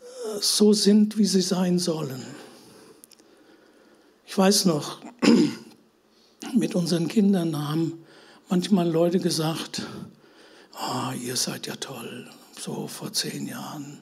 äh, 0.01 0.41
so 0.41 0.73
sind, 0.73 1.19
wie 1.19 1.25
sie 1.25 1.41
sein 1.41 1.79
sollen. 1.79 2.23
Ich 4.27 4.37
weiß 4.37 4.67
noch, 4.67 5.01
mit 6.55 6.75
unseren 6.75 7.09
Kindern 7.09 7.69
haben 7.69 8.05
manchmal 8.49 8.89
Leute 8.89 9.19
gesagt, 9.19 9.87
oh, 10.81 11.13
ihr 11.21 11.37
seid 11.37 11.67
ja 11.67 11.77
toll, 11.77 12.31
so 12.59 12.87
vor 12.87 13.13
zehn 13.13 13.47
Jahren, 13.47 14.01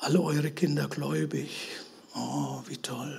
alle 0.00 0.20
eure 0.20 0.50
Kinder 0.50 0.88
gläubig, 0.88 1.50
oh, 2.14 2.62
wie 2.66 2.76
toll. 2.76 3.18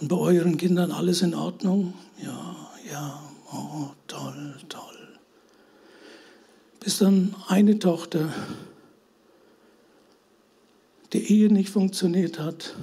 Und 0.00 0.08
bei 0.08 0.16
euren 0.16 0.56
Kindern 0.56 0.92
alles 0.92 1.22
in 1.22 1.34
Ordnung? 1.34 1.94
Ja, 2.22 2.56
ja, 2.90 3.22
oh, 3.52 3.90
toll, 4.06 4.56
toll 4.68 4.98
bis 6.88 7.00
dann 7.00 7.34
eine 7.48 7.78
Tochter 7.78 8.32
die 11.12 11.32
Ehe 11.32 11.52
nicht 11.52 11.68
funktioniert 11.68 12.38
hat 12.38 12.76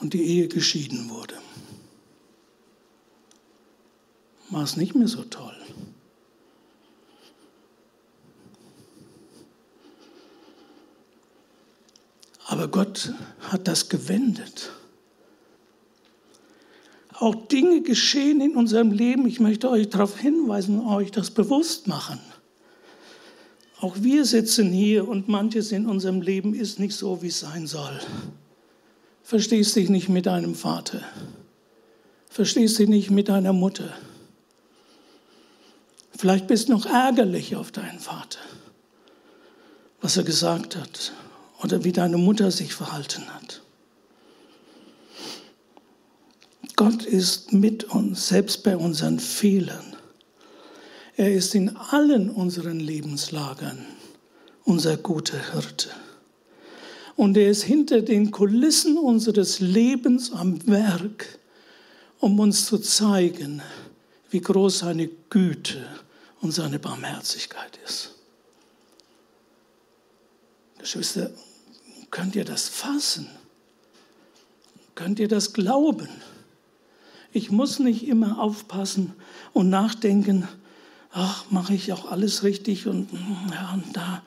und 0.00 0.12
die 0.12 0.22
Ehe 0.22 0.48
geschieden 0.48 1.08
wurde. 1.08 1.36
War 4.48 4.64
es 4.64 4.76
nicht 4.76 4.96
mehr 4.96 5.06
so 5.06 5.22
toll. 5.22 5.54
Aber 12.60 12.68
Gott 12.68 13.14
hat 13.40 13.66
das 13.66 13.88
gewendet. 13.88 14.70
Auch 17.14 17.34
Dinge 17.34 17.80
geschehen 17.80 18.42
in 18.42 18.54
unserem 18.54 18.92
Leben. 18.92 19.26
Ich 19.26 19.40
möchte 19.40 19.70
euch 19.70 19.88
darauf 19.88 20.18
hinweisen, 20.18 20.86
euch 20.86 21.10
das 21.10 21.30
bewusst 21.30 21.86
machen. 21.86 22.20
Auch 23.80 23.96
wir 24.00 24.26
sitzen 24.26 24.72
hier 24.72 25.08
und 25.08 25.26
manches 25.26 25.72
in 25.72 25.86
unserem 25.86 26.20
Leben 26.20 26.52
ist 26.52 26.78
nicht 26.78 26.94
so, 26.94 27.22
wie 27.22 27.28
es 27.28 27.40
sein 27.40 27.66
soll. 27.66 27.98
Verstehst 29.22 29.74
dich 29.76 29.88
nicht 29.88 30.10
mit 30.10 30.26
deinem 30.26 30.54
Vater. 30.54 31.00
Verstehst 32.28 32.78
dich 32.78 32.90
nicht 32.90 33.10
mit 33.10 33.30
deiner 33.30 33.54
Mutter. 33.54 33.90
Vielleicht 36.14 36.46
bist 36.46 36.68
du 36.68 36.72
noch 36.72 36.84
ärgerlich 36.84 37.56
auf 37.56 37.72
deinen 37.72 38.00
Vater, 38.00 38.40
was 40.02 40.18
er 40.18 40.24
gesagt 40.24 40.76
hat 40.76 41.14
oder 41.62 41.84
wie 41.84 41.92
deine 41.92 42.16
Mutter 42.16 42.50
sich 42.50 42.74
verhalten 42.74 43.22
hat. 43.34 43.62
Gott 46.76 47.04
ist 47.04 47.52
mit 47.52 47.84
uns, 47.84 48.28
selbst 48.28 48.62
bei 48.62 48.76
unseren 48.76 49.20
Fehlern. 49.20 49.96
Er 51.16 51.32
ist 51.32 51.54
in 51.54 51.76
allen 51.76 52.30
unseren 52.30 52.80
Lebenslagern 52.80 53.84
unser 54.64 54.96
guter 54.96 55.52
Hirte. 55.52 55.90
Und 57.16 57.36
er 57.36 57.50
ist 57.50 57.64
hinter 57.64 58.00
den 58.00 58.30
Kulissen 58.30 58.96
unseres 58.96 59.60
Lebens 59.60 60.32
am 60.32 60.66
Werk, 60.66 61.38
um 62.20 62.38
uns 62.38 62.64
zu 62.64 62.78
zeigen, 62.78 63.60
wie 64.30 64.40
groß 64.40 64.78
seine 64.78 65.08
Güte 65.28 65.84
und 66.40 66.52
seine 66.52 66.78
Barmherzigkeit 66.78 67.78
ist. 67.84 68.14
Geschwister, 70.78 71.30
könnt 72.10 72.36
ihr 72.36 72.44
das 72.44 72.68
fassen? 72.68 73.28
Könnt 74.94 75.18
ihr 75.18 75.28
das 75.28 75.52
glauben? 75.52 76.08
Ich 77.32 77.50
muss 77.50 77.78
nicht 77.78 78.06
immer 78.06 78.40
aufpassen 78.40 79.14
und 79.52 79.70
nachdenken, 79.70 80.48
ach, 81.12 81.44
mache 81.50 81.74
ich 81.74 81.92
auch 81.92 82.10
alles 82.10 82.42
richtig 82.42 82.86
und, 82.86 83.08
ja, 83.50 83.72
und 83.72 83.96
da, 83.96 84.22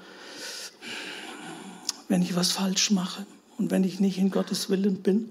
wenn 2.08 2.22
ich 2.22 2.36
was 2.36 2.52
falsch 2.52 2.92
mache 2.92 3.26
und 3.58 3.72
wenn 3.72 3.84
ich 3.84 4.00
nicht 4.00 4.18
in 4.18 4.32
Gottes 4.32 4.70
Willen 4.70 5.02
bin, 5.02 5.30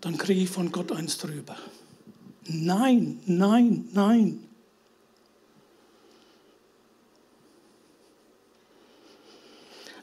dann 0.00 0.16
kriege 0.18 0.40
ich 0.40 0.50
von 0.50 0.72
Gott 0.72 0.90
eins 0.90 1.18
drüber. 1.18 1.56
Nein, 2.46 3.20
nein, 3.26 3.88
nein. 3.92 4.40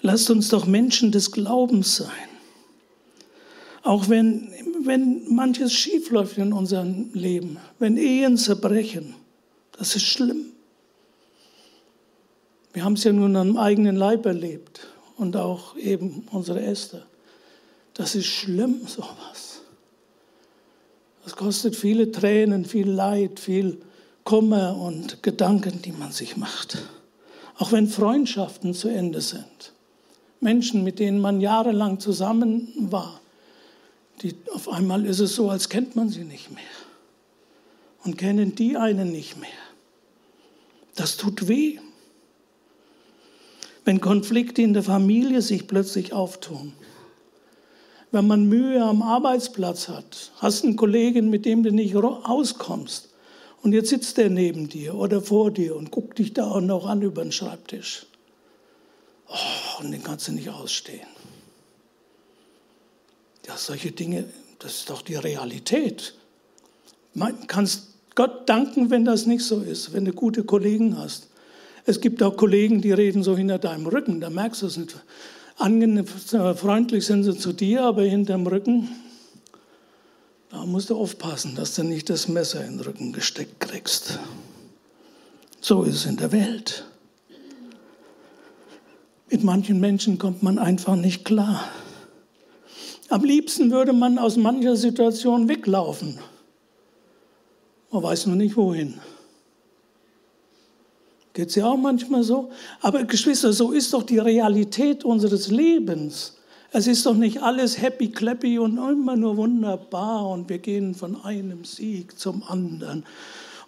Lasst 0.01 0.29
uns 0.29 0.49
doch 0.49 0.65
Menschen 0.65 1.11
des 1.11 1.31
Glaubens 1.31 1.97
sein. 1.97 2.29
Auch 3.83 4.09
wenn 4.09 4.51
wenn 4.85 5.33
manches 5.33 5.73
schiefläuft 5.73 6.37
in 6.37 6.53
unserem 6.53 7.09
Leben, 7.13 7.57
wenn 7.79 7.97
Ehen 7.97 8.37
zerbrechen, 8.37 9.15
das 9.73 9.95
ist 9.95 10.05
schlimm. 10.05 10.53
Wir 12.73 12.83
haben 12.83 12.93
es 12.93 13.03
ja 13.03 13.11
nun 13.11 13.35
am 13.35 13.57
eigenen 13.57 13.95
Leib 13.95 14.25
erlebt 14.25 14.87
und 15.17 15.35
auch 15.35 15.75
eben 15.75 16.27
unsere 16.31 16.61
Esther. 16.61 17.05
Das 17.93 18.15
ist 18.15 18.27
schlimm, 18.27 18.81
sowas. 18.85 19.61
Das 21.23 21.35
kostet 21.35 21.75
viele 21.75 22.11
Tränen, 22.11 22.65
viel 22.65 22.89
Leid, 22.89 23.39
viel 23.39 23.81
Kummer 24.23 24.77
und 24.77 25.21
Gedanken, 25.23 25.81
die 25.81 25.91
man 25.91 26.11
sich 26.11 26.37
macht. 26.37 26.77
Auch 27.57 27.71
wenn 27.71 27.87
Freundschaften 27.87 28.73
zu 28.73 28.87
Ende 28.87 29.19
sind. 29.19 29.73
Menschen, 30.41 30.83
mit 30.83 30.99
denen 30.99 31.19
man 31.19 31.41
jahrelang 31.41 31.99
zusammen 31.99 32.69
war, 32.91 33.19
die, 34.21 34.35
auf 34.53 34.69
einmal 34.69 35.05
ist 35.05 35.19
es 35.19 35.35
so, 35.35 35.49
als 35.49 35.69
kennt 35.69 35.95
man 35.95 36.09
sie 36.09 36.23
nicht 36.23 36.51
mehr. 36.51 36.63
Und 38.03 38.17
kennen 38.17 38.55
die 38.55 38.77
einen 38.77 39.11
nicht 39.11 39.37
mehr. 39.39 39.49
Das 40.95 41.17
tut 41.17 41.47
weh. 41.47 41.79
wenn 43.85 44.01
Konflikte 44.01 44.61
in 44.61 44.73
der 44.73 44.83
Familie 44.83 45.41
sich 45.41 45.65
plötzlich 45.65 46.13
auftun, 46.13 46.73
wenn 48.11 48.27
man 48.27 48.47
Mühe 48.47 48.83
am 48.83 49.01
Arbeitsplatz 49.01 49.87
hat, 49.87 50.31
hast 50.37 50.63
einen 50.63 50.75
Kollegen, 50.75 51.29
mit 51.29 51.45
dem 51.45 51.63
du 51.63 51.71
nicht 51.71 51.95
auskommst 51.95 53.09
und 53.61 53.73
jetzt 53.73 53.89
sitzt 53.89 54.17
der 54.17 54.29
neben 54.29 54.69
dir 54.69 54.95
oder 54.95 55.21
vor 55.21 55.51
dir 55.51 55.75
und 55.75 55.91
guckt 55.91 56.19
dich 56.19 56.33
da 56.33 56.51
auch 56.51 56.61
noch 56.61 56.85
an 56.85 57.01
über 57.01 57.23
den 57.23 57.31
Schreibtisch. 57.31 58.05
Oh, 59.29 59.83
und 59.83 59.91
den 59.91 60.03
kannst 60.03 60.27
du 60.27 60.31
nicht 60.31 60.49
ausstehen. 60.49 61.07
Ja, 63.47 63.57
solche 63.57 63.91
Dinge, 63.91 64.25
das 64.59 64.75
ist 64.75 64.89
doch 64.89 65.01
die 65.01 65.15
Realität. 65.15 66.15
Man 67.13 67.47
kannst 67.47 67.87
Gott 68.15 68.49
danken, 68.49 68.89
wenn 68.89 69.05
das 69.05 69.25
nicht 69.25 69.43
so 69.43 69.61
ist, 69.61 69.93
wenn 69.93 70.05
du 70.05 70.13
gute 70.13 70.43
Kollegen 70.43 70.97
hast. 70.97 71.27
Es 71.85 72.01
gibt 72.01 72.21
auch 72.21 72.35
Kollegen, 72.35 72.81
die 72.81 72.91
reden 72.91 73.23
so 73.23 73.37
hinter 73.37 73.57
deinem 73.57 73.87
Rücken, 73.87 74.19
da 74.19 74.29
merkst 74.29 74.61
du 74.61 74.67
es 74.67 74.77
nicht. 74.77 74.95
Angenehm, 75.57 76.05
freundlich 76.05 77.05
sind 77.05 77.23
sie 77.23 77.37
zu 77.37 77.53
dir, 77.53 77.83
aber 77.83 78.03
hinterm 78.03 78.47
Rücken, 78.47 78.89
da 80.51 80.65
musst 80.65 80.89
du 80.89 80.97
aufpassen, 80.97 81.55
dass 81.55 81.75
du 81.75 81.83
nicht 81.83 82.09
das 82.09 82.27
Messer 82.27 82.63
in 82.65 82.77
den 82.77 82.79
Rücken 82.81 83.13
gesteckt 83.13 83.59
kriegst. 83.59 84.19
So 85.61 85.83
ist 85.83 85.95
es 85.95 86.05
in 86.05 86.17
der 86.17 86.31
Welt. 86.31 86.85
Mit 89.31 89.43
manchen 89.43 89.79
Menschen 89.79 90.17
kommt 90.17 90.41
man 90.41 90.57
einfach 90.57 90.95
nicht 90.95 91.23
klar. 91.23 91.63
Am 93.09 93.23
liebsten 93.23 93.71
würde 93.71 93.93
man 93.93 94.17
aus 94.17 94.37
mancher 94.37 94.75
Situation 94.75 95.47
weglaufen. 95.47 96.19
Man 97.91 98.03
weiß 98.03 98.27
nur 98.27 98.35
nicht 98.35 98.55
wohin. 98.55 98.99
Geht 101.33 101.49
es 101.49 101.55
ja 101.55 101.67
auch 101.67 101.77
manchmal 101.77 102.23
so? 102.23 102.51
Aber 102.81 103.03
Geschwister, 103.03 103.53
so 103.53 103.71
ist 103.71 103.93
doch 103.93 104.03
die 104.03 104.17
Realität 104.17 105.03
unseres 105.03 105.49
Lebens. 105.49 106.37
Es 106.71 106.85
ist 106.85 107.05
doch 107.05 107.15
nicht 107.15 107.41
alles 107.41 107.81
happy 107.81 108.09
clappy 108.09 108.59
und 108.59 108.77
immer 108.77 109.15
nur 109.15 109.37
wunderbar 109.37 110.29
und 110.29 110.49
wir 110.49 110.59
gehen 110.59 110.93
von 110.93 111.23
einem 111.23 111.65
Sieg 111.65 112.19
zum 112.19 112.43
anderen 112.43 113.05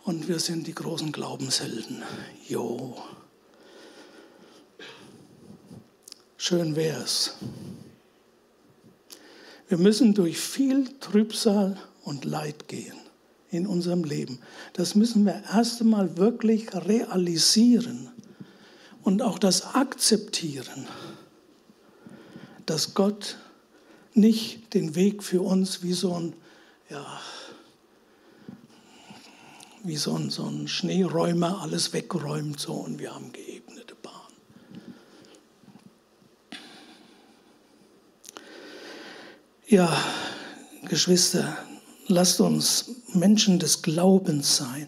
und 0.03 0.27
wir 0.27 0.39
sind 0.39 0.67
die 0.67 0.75
großen 0.75 1.11
Glaubenshelden. 1.11 2.03
Jo. 2.47 2.95
Schön 6.43 6.75
wär's. 6.75 7.35
Wir 9.69 9.77
müssen 9.77 10.15
durch 10.15 10.39
viel 10.39 10.89
Trübsal 10.99 11.77
und 12.03 12.25
Leid 12.25 12.67
gehen 12.67 12.97
in 13.51 13.67
unserem 13.67 14.03
Leben. 14.03 14.39
Das 14.73 14.95
müssen 14.95 15.23
wir 15.23 15.43
erst 15.53 15.81
einmal 15.81 16.17
wirklich 16.17 16.73
realisieren 16.73 18.09
und 19.03 19.21
auch 19.21 19.37
das 19.37 19.75
akzeptieren, 19.75 20.87
dass 22.65 22.95
Gott 22.95 23.37
nicht 24.15 24.73
den 24.73 24.95
Weg 24.95 25.21
für 25.21 25.43
uns 25.43 25.83
wie 25.83 25.93
so 25.93 26.15
ein, 26.15 26.33
ja, 26.89 27.05
wie 29.83 29.97
so 29.97 30.15
ein, 30.15 30.31
so 30.31 30.47
ein 30.47 30.67
Schneeräumer 30.67 31.61
alles 31.61 31.93
wegräumt 31.93 32.59
so 32.59 32.73
und 32.73 32.97
wir 32.97 33.13
haben 33.13 33.31
geebnete 33.31 33.80
Ja, 39.71 40.03
Geschwister, 40.89 41.57
lasst 42.07 42.41
uns 42.41 42.91
Menschen 43.13 43.57
des 43.57 43.81
Glaubens 43.81 44.57
sein, 44.57 44.87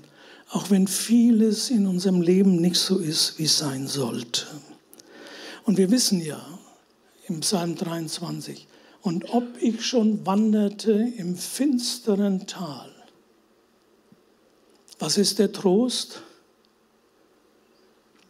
auch 0.49 0.71
wenn 0.71 0.88
vieles 0.88 1.69
in 1.69 1.88
unserem 1.88 2.19
Leben 2.19 2.57
nicht 2.57 2.75
so 2.75 2.97
ist, 2.97 3.39
wie 3.39 3.45
es 3.45 3.57
sein 3.57 3.88
sollte. 3.88 4.45
Und 5.63 5.77
wir 5.77 5.89
wissen 5.89 6.19
ja 6.19 6.45
im 7.29 7.39
Psalm 7.39 7.77
23, 7.77 8.67
und 9.03 9.34
ob 9.34 9.45
ich 9.61 9.86
schon 9.86 10.25
wanderte 10.25 10.91
im 10.91 11.38
finsteren 11.38 12.45
Tal, 12.45 12.91
was 14.99 15.17
ist 15.17 15.39
der 15.39 15.53
Trost? 15.53 16.23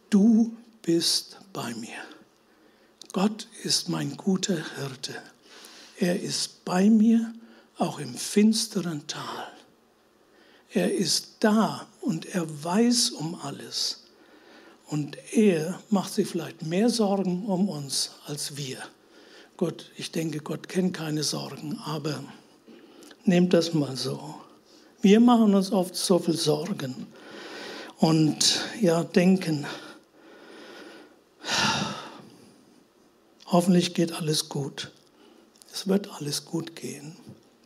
Du 0.08 0.56
bist 0.82 1.36
bei 1.52 1.74
mir. 1.74 1.98
Gott 3.12 3.48
ist 3.64 3.88
mein 3.88 4.16
guter 4.16 4.54
Hirte. 4.76 5.14
Er 5.98 6.20
ist 6.20 6.64
bei 6.64 6.90
mir 6.90 7.32
auch 7.78 7.98
im 7.98 8.14
finsteren 8.14 9.06
Tal. 9.06 9.48
Er 10.72 10.92
ist 10.92 11.36
da 11.40 11.86
und 12.00 12.26
er 12.34 12.46
weiß 12.64 13.10
um 13.10 13.36
alles. 13.36 14.04
Und 14.88 15.16
er 15.32 15.80
macht 15.90 16.12
sich 16.12 16.28
vielleicht 16.28 16.62
mehr 16.62 16.90
Sorgen 16.90 17.46
um 17.46 17.68
uns 17.68 18.10
als 18.26 18.56
wir. 18.56 18.78
Gott, 19.56 19.90
ich 19.96 20.10
denke, 20.10 20.40
Gott 20.40 20.68
kennt 20.68 20.94
keine 20.94 21.22
Sorgen, 21.22 21.78
aber 21.84 22.24
nehmt 23.24 23.54
das 23.54 23.72
mal 23.72 23.96
so. 23.96 24.34
Wir 25.00 25.20
machen 25.20 25.54
uns 25.54 25.70
oft 25.70 25.94
so 25.94 26.18
viel 26.18 26.36
Sorgen 26.36 27.06
und 27.98 28.64
ja, 28.80 29.04
denken, 29.04 29.64
hoffentlich 33.46 33.94
geht 33.94 34.12
alles 34.12 34.48
gut. 34.48 34.90
Es 35.74 35.88
wird 35.88 36.08
alles 36.12 36.44
gut 36.44 36.76
gehen. 36.76 37.16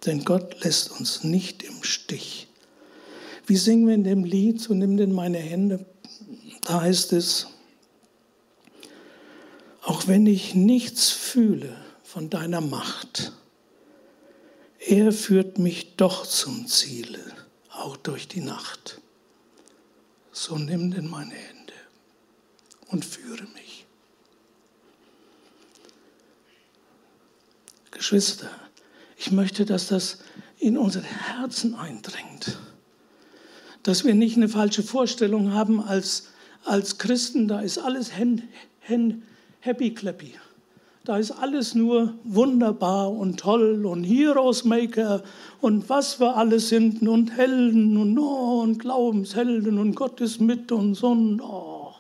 Denn 0.07 0.25
Gott 0.25 0.65
lässt 0.65 0.91
uns 0.99 1.25
nicht 1.25 1.63
im 1.63 1.83
Stich. 1.83 2.49
Wie 3.47 3.57
singen 3.57 3.87
wir 3.87 3.95
in 3.95 4.05
dem 4.05 4.25
Lied, 4.25 4.63
so 4.63 4.73
nimm 4.73 4.97
denn 4.97 5.13
meine 5.13 5.37
Hände, 5.37 5.85
da 6.65 6.81
heißt 6.81 7.13
es, 7.13 7.49
auch 9.83 10.07
wenn 10.07 10.27
ich 10.27 10.55
nichts 10.55 11.11
fühle 11.11 11.77
von 12.03 12.31
deiner 12.31 12.63
Macht, 12.63 13.33
er 14.79 15.13
führt 15.13 15.59
mich 15.59 15.97
doch 15.97 16.27
zum 16.27 16.67
Ziele, 16.67 17.21
auch 17.71 17.99
durch 17.99 18.27
die 18.27 18.41
Nacht. 18.41 19.03
So 20.33 20.57
nimm 20.57 20.93
denn 20.93 21.09
meine 21.09 21.35
Hände 21.35 21.75
und 22.87 23.05
führe 23.05 23.45
mich. 23.55 23.68
Geschwister, 27.99 28.49
ich 29.17 29.33
möchte, 29.33 29.65
dass 29.65 29.89
das 29.89 30.19
in 30.59 30.79
unsere 30.79 31.05
Herzen 31.05 31.75
eindringt. 31.75 32.57
Dass 33.83 34.05
wir 34.05 34.15
nicht 34.15 34.37
eine 34.37 34.49
falsche 34.49 34.85
Vorstellung 34.85 35.53
haben 35.53 35.83
als, 35.83 36.29
als 36.65 36.99
Christen, 36.99 37.49
da 37.49 37.61
ist 37.61 37.79
alles 37.79 38.17
hen, 38.17 38.45
hen, 38.79 39.25
happy 39.59 39.93
clappy. 39.93 40.35
Da 41.05 41.19
ist 41.19 41.33
alles 41.33 41.75
nur 41.75 42.15
wunderbar 42.23 43.11
und 43.11 43.41
toll 43.41 43.85
und 43.85 44.05
Heroes 44.05 44.63
Maker 44.63 45.25
und 45.61 45.89
was 45.89 46.21
wir 46.21 46.37
alles 46.37 46.69
sind 46.69 47.03
und 47.03 47.33
Helden 47.33 47.97
und, 47.97 48.17
oh, 48.17 48.61
und 48.61 48.79
Glaubenshelden 48.79 49.77
und 49.79 49.97
Gott 49.97 50.21
ist 50.21 50.41
mit 50.41 50.71
uns 50.71 51.03
und 51.03 51.41
oh. 51.41 51.95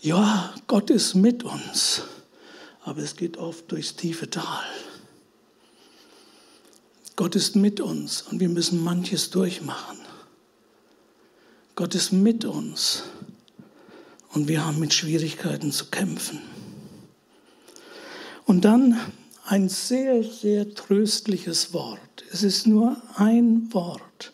ja, 0.00 0.54
Gott 0.68 0.90
ist 0.90 1.14
mit 1.14 1.42
uns, 1.42 2.04
aber 2.86 3.02
es 3.02 3.16
geht 3.16 3.36
oft 3.36 3.70
durchs 3.72 3.96
tiefe 3.96 4.30
Tal. 4.30 4.64
Gott 7.16 7.34
ist 7.34 7.56
mit 7.56 7.80
uns 7.80 8.22
und 8.22 8.38
wir 8.38 8.48
müssen 8.48 8.82
manches 8.82 9.30
durchmachen. 9.30 9.98
Gott 11.74 11.96
ist 11.96 12.12
mit 12.12 12.44
uns 12.44 13.02
und 14.32 14.46
wir 14.46 14.64
haben 14.64 14.78
mit 14.78 14.94
Schwierigkeiten 14.94 15.72
zu 15.72 15.86
kämpfen. 15.86 16.40
Und 18.44 18.64
dann 18.64 19.00
ein 19.44 19.68
sehr, 19.68 20.22
sehr 20.22 20.72
tröstliches 20.72 21.72
Wort. 21.72 22.24
Es 22.30 22.44
ist 22.44 22.68
nur 22.68 23.02
ein 23.16 23.68
Wort. 23.74 24.32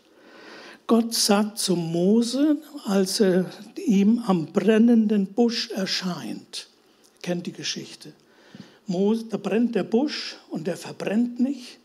Gott 0.87 1.15
sagt 1.15 1.59
zu 1.59 1.75
Mose, 1.75 2.59
als 2.85 3.21
er 3.21 3.51
ihm 3.87 4.23
am 4.27 4.53
brennenden 4.53 5.29
Busch 5.29 5.71
erscheint, 5.71 6.69
kennt 7.23 7.47
die 7.47 7.53
Geschichte. 7.53 8.13
Mose, 8.87 9.27
da 9.31 9.37
brennt 9.37 9.75
der 9.75 9.85
Busch 9.85 10.37
und 10.51 10.67
der 10.67 10.77
verbrennt 10.77 11.41
nicht, 11.41 11.79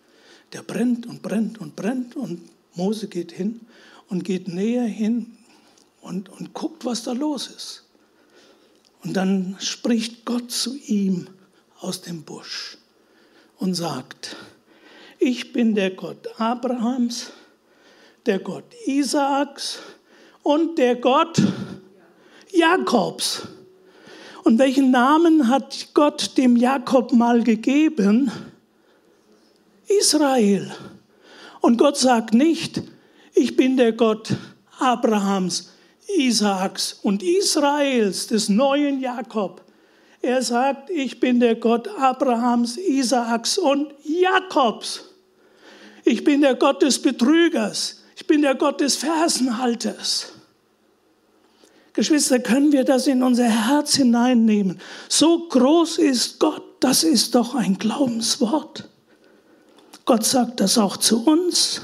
der 0.54 0.62
brennt 0.62 1.06
und 1.06 1.22
brennt 1.22 1.60
und 1.60 1.76
brennt 1.76 2.16
und 2.16 2.42
Mose 2.76 3.08
geht 3.08 3.32
hin 3.32 3.62
und 4.10 4.24
geht 4.24 4.48
näher 4.48 4.86
hin 4.86 5.38
und, 6.02 6.30
und 6.30 6.54
guckt, 6.54 6.86
was 6.86 7.04
da 7.04 7.12
los 7.12 7.48
ist. 7.48 7.84
Und 9.04 9.14
dann 9.14 9.56
spricht 9.60 10.26
Gott 10.26 10.52
zu 10.52 10.76
ihm 10.76 11.28
aus 11.80 12.02
dem 12.02 12.24
Busch 12.24 12.78
und 13.58 13.74
sagt, 13.74 14.36
ich 15.20 15.54
bin 15.54 15.76
der 15.76 15.92
Gott 15.92 16.28
Abrahams, 16.40 17.32
der 18.26 18.40
Gott 18.40 18.66
Isaaks 18.86 19.80
und 20.44 20.78
der 20.78 20.96
Gott 20.96 21.42
Jakobs. 22.52 23.48
Und 24.48 24.60
welchen 24.60 24.92
Namen 24.92 25.50
hat 25.50 25.90
Gott 25.94 26.38
dem 26.38 26.56
Jakob 26.56 27.12
mal 27.12 27.44
gegeben? 27.44 28.32
Israel. 29.90 30.74
Und 31.60 31.78
Gott 31.78 31.98
sagt 31.98 32.34
nicht, 32.34 32.82
ich 33.34 33.58
bin 33.58 33.76
der 33.76 33.92
Gott 33.92 34.30
Abrahams, 34.80 35.74
Isaaks 36.18 36.94
und 37.04 37.24
Israels, 37.24 38.28
des 38.28 38.48
neuen 38.48 39.02
Jakob. 39.02 39.66
Er 40.22 40.42
sagt, 40.42 40.92
ich 40.92 41.20
bin 41.20 41.42
der 41.42 41.56
Gott 41.56 41.90
Abrahams, 42.00 42.78
Isaaks 42.78 43.58
und 43.58 43.94
Jakobs. 44.06 45.10
Ich 46.06 46.24
bin 46.24 46.40
der 46.40 46.56
Gott 46.56 46.82
des 46.84 47.02
Betrügers. 47.02 48.02
Ich 48.16 48.26
bin 48.26 48.44
der 48.44 48.56
Gott 48.56 48.80
des 48.80 48.96
Fersenhalters. 48.96 50.37
Geschwister, 51.98 52.38
können 52.38 52.72
wir 52.72 52.84
das 52.84 53.08
in 53.08 53.24
unser 53.24 53.50
Herz 53.50 53.96
hineinnehmen? 53.96 54.80
So 55.10 55.48
groß 55.48 55.98
ist 55.98 56.40
Gott, 56.40 56.64
das 56.80 57.04
ist 57.04 57.34
doch 57.34 57.56
ein 57.56 57.80
Glaubenswort. 57.80 58.88
Gott 60.06 60.24
sagt 60.24 60.60
das 60.60 60.78
auch 60.78 60.98
zu 60.98 61.26
uns. 61.26 61.82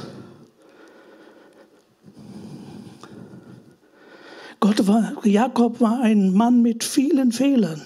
Gott 4.60 4.86
war, 4.86 5.14
Jakob 5.26 5.82
war 5.82 6.02
ein 6.02 6.32
Mann 6.32 6.62
mit 6.62 6.84
vielen 6.84 7.32
Fehlern. 7.32 7.82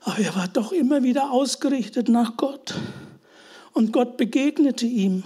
Aber 0.00 0.20
er 0.20 0.34
war 0.34 0.48
doch 0.48 0.72
immer 0.72 1.02
wieder 1.02 1.32
ausgerichtet 1.32 2.08
nach 2.08 2.38
Gott. 2.38 2.76
Und 3.74 3.92
Gott 3.92 4.16
begegnete 4.16 4.86
ihm. 4.86 5.22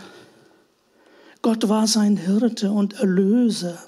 Gott 1.41 1.69
war 1.69 1.87
sein 1.87 2.17
Hirte 2.17 2.73
und 2.73 2.95
Erlöser. 2.95 3.79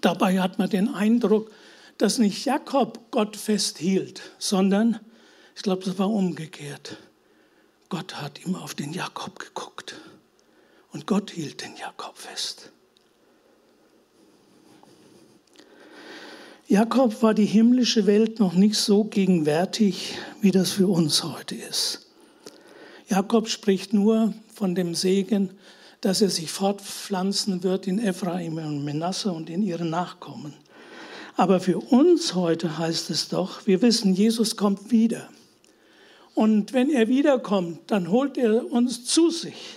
Dabei 0.00 0.40
hat 0.40 0.58
man 0.58 0.70
den 0.70 0.88
Eindruck, 0.94 1.50
dass 1.98 2.18
nicht 2.18 2.44
Jakob 2.44 3.10
Gott 3.10 3.36
festhielt, 3.36 4.22
sondern, 4.38 5.00
ich 5.56 5.62
glaube, 5.62 5.84
das 5.84 5.98
war 5.98 6.10
umgekehrt. 6.10 6.96
Gott 7.88 8.20
hat 8.20 8.44
ihm 8.44 8.54
auf 8.54 8.74
den 8.74 8.92
Jakob 8.92 9.38
geguckt 9.38 9.96
und 10.92 11.06
Gott 11.06 11.30
hielt 11.30 11.62
den 11.62 11.76
Jakob 11.76 12.16
fest. 12.16 12.70
Jakob 16.66 17.22
war 17.22 17.32
die 17.32 17.46
himmlische 17.46 18.06
Welt 18.06 18.40
noch 18.40 18.52
nicht 18.52 18.76
so 18.76 19.04
gegenwärtig, 19.04 20.18
wie 20.42 20.50
das 20.50 20.70
für 20.70 20.86
uns 20.86 21.24
heute 21.24 21.54
ist. 21.54 22.10
Jakob 23.08 23.48
spricht 23.48 23.94
nur 23.94 24.34
von 24.52 24.74
dem 24.74 24.94
Segen, 24.94 25.58
dass 26.00 26.22
er 26.22 26.30
sich 26.30 26.50
fortpflanzen 26.50 27.62
wird 27.62 27.86
in 27.86 27.98
Ephraim 27.98 28.58
und 28.58 28.84
Menasse 28.84 29.32
und 29.32 29.50
in 29.50 29.62
ihren 29.62 29.90
Nachkommen. 29.90 30.54
Aber 31.36 31.60
für 31.60 31.78
uns 31.78 32.34
heute 32.34 32.78
heißt 32.78 33.10
es 33.10 33.28
doch, 33.28 33.66
wir 33.66 33.82
wissen, 33.82 34.14
Jesus 34.14 34.56
kommt 34.56 34.90
wieder. 34.90 35.28
Und 36.34 36.72
wenn 36.72 36.90
er 36.90 37.08
wiederkommt, 37.08 37.90
dann 37.90 38.10
holt 38.10 38.36
er 38.36 38.70
uns 38.70 39.04
zu 39.04 39.30
sich. 39.30 39.76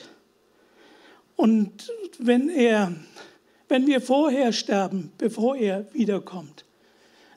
Und 1.36 1.92
wenn, 2.20 2.50
er, 2.50 2.94
wenn 3.68 3.88
wir 3.88 4.02
vorher 4.02 4.54
sterben, 4.54 5.12
bevor 5.18 5.56
er 5.56 5.92
wiederkommt, 5.94 6.66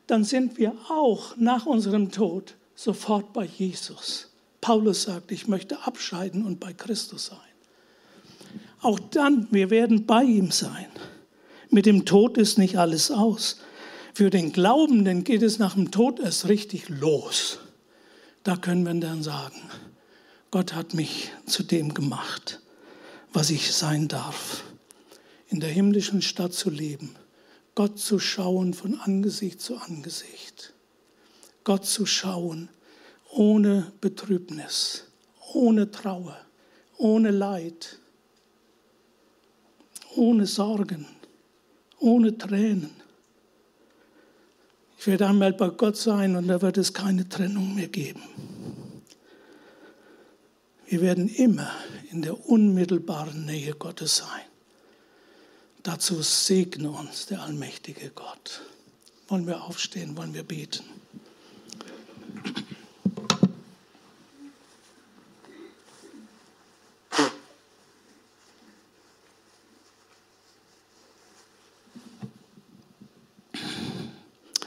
dann 0.06 0.24
sind 0.24 0.58
wir 0.58 0.74
auch 0.90 1.36
nach 1.36 1.64
unserem 1.64 2.10
Tod 2.10 2.56
sofort 2.74 3.32
bei 3.32 3.44
Jesus. 3.44 4.30
Paulus 4.60 5.04
sagt, 5.04 5.32
ich 5.32 5.48
möchte 5.48 5.86
abscheiden 5.86 6.44
und 6.44 6.60
bei 6.60 6.72
Christus 6.72 7.26
sein. 7.26 7.53
Auch 8.84 9.00
dann, 9.00 9.48
wir 9.50 9.70
werden 9.70 10.04
bei 10.04 10.24
ihm 10.24 10.50
sein. 10.50 10.88
Mit 11.70 11.86
dem 11.86 12.04
Tod 12.04 12.36
ist 12.36 12.58
nicht 12.58 12.76
alles 12.76 13.10
aus. 13.10 13.58
Für 14.12 14.28
den 14.28 14.52
Glaubenden 14.52 15.24
geht 15.24 15.42
es 15.42 15.58
nach 15.58 15.72
dem 15.72 15.90
Tod 15.90 16.20
erst 16.20 16.48
richtig 16.48 16.90
los. 16.90 17.60
Da 18.42 18.56
können 18.56 18.84
wir 18.84 18.92
dann 18.92 19.22
sagen, 19.22 19.58
Gott 20.50 20.74
hat 20.74 20.92
mich 20.92 21.32
zu 21.46 21.62
dem 21.62 21.94
gemacht, 21.94 22.60
was 23.32 23.48
ich 23.48 23.72
sein 23.72 24.06
darf. 24.06 24.64
In 25.48 25.60
der 25.60 25.70
himmlischen 25.70 26.20
Stadt 26.20 26.52
zu 26.52 26.68
leben 26.68 27.16
Gott 27.74 27.98
zu 27.98 28.18
schauen 28.18 28.74
von 28.74 29.00
Angesicht 29.00 29.62
zu 29.62 29.78
Angesicht. 29.78 30.74
Gott 31.64 31.86
zu 31.86 32.04
schauen 32.04 32.68
ohne 33.32 33.92
Betrübnis, 34.02 35.06
ohne 35.54 35.90
Trauer, 35.90 36.36
ohne 36.98 37.30
Leid, 37.30 37.98
ohne 40.16 40.46
Sorgen, 40.46 41.06
ohne 41.98 42.36
Tränen. 42.36 42.90
Ich 44.98 45.06
werde 45.06 45.26
einmal 45.26 45.52
bei 45.52 45.68
Gott 45.68 45.96
sein 45.96 46.36
und 46.36 46.48
da 46.48 46.62
wird 46.62 46.78
es 46.78 46.92
keine 46.92 47.28
Trennung 47.28 47.74
mehr 47.74 47.88
geben. 47.88 48.22
Wir 50.86 51.00
werden 51.00 51.28
immer 51.28 51.70
in 52.10 52.22
der 52.22 52.48
unmittelbaren 52.48 53.44
Nähe 53.44 53.74
Gottes 53.74 54.18
sein. 54.18 54.46
Dazu 55.82 56.22
segne 56.22 56.90
uns 56.90 57.26
der 57.26 57.42
allmächtige 57.42 58.10
Gott. 58.10 58.62
Wollen 59.28 59.46
wir 59.46 59.62
aufstehen, 59.64 60.16
wollen 60.16 60.32
wir 60.32 60.44
beten. 60.44 60.84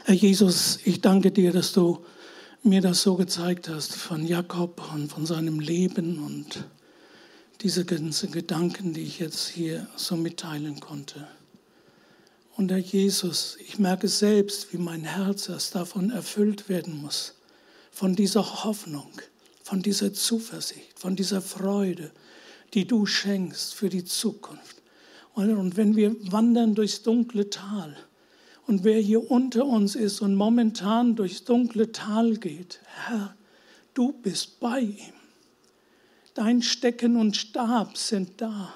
Herr 0.08 0.14
Jesus, 0.14 0.78
ich 0.86 1.02
danke 1.02 1.30
dir, 1.30 1.52
dass 1.52 1.74
du 1.74 2.02
mir 2.62 2.80
das 2.80 3.02
so 3.02 3.16
gezeigt 3.16 3.68
hast 3.68 3.94
von 3.94 4.26
Jakob 4.26 4.82
und 4.94 5.12
von 5.12 5.26
seinem 5.26 5.60
Leben 5.60 6.24
und 6.24 6.64
diese 7.60 7.84
ganzen 7.84 8.30
Gedanken, 8.30 8.94
die 8.94 9.02
ich 9.02 9.18
jetzt 9.18 9.48
hier 9.48 9.86
so 9.96 10.16
mitteilen 10.16 10.80
konnte. 10.80 11.28
Und 12.56 12.70
Herr 12.70 12.78
Jesus, 12.78 13.58
ich 13.60 13.78
merke 13.78 14.08
selbst, 14.08 14.72
wie 14.72 14.78
mein 14.78 15.04
Herz 15.04 15.50
erst 15.50 15.74
davon 15.74 16.08
erfüllt 16.10 16.70
werden 16.70 17.02
muss, 17.02 17.34
von 17.90 18.16
dieser 18.16 18.64
Hoffnung, 18.64 19.12
von 19.62 19.82
dieser 19.82 20.14
Zuversicht, 20.14 20.98
von 20.98 21.16
dieser 21.16 21.42
Freude, 21.42 22.12
die 22.72 22.86
du 22.86 23.04
schenkst 23.04 23.74
für 23.74 23.90
die 23.90 24.06
Zukunft. 24.06 24.80
Und 25.34 25.76
wenn 25.76 25.96
wir 25.96 26.16
wandern 26.32 26.74
durchs 26.74 27.02
dunkle 27.02 27.50
Tal 27.50 27.94
und 28.68 28.84
wer 28.84 29.00
hier 29.00 29.30
unter 29.30 29.64
uns 29.64 29.96
ist 29.96 30.20
und 30.20 30.34
momentan 30.34 31.16
durchs 31.16 31.42
dunkle 31.42 31.90
Tal 31.90 32.36
geht, 32.36 32.80
Herr, 33.06 33.34
du 33.94 34.12
bist 34.12 34.60
bei 34.60 34.80
ihm. 34.80 35.14
Dein 36.34 36.60
Stecken 36.60 37.16
und 37.16 37.34
Stab 37.34 37.96
sind 37.96 38.42
da. 38.42 38.72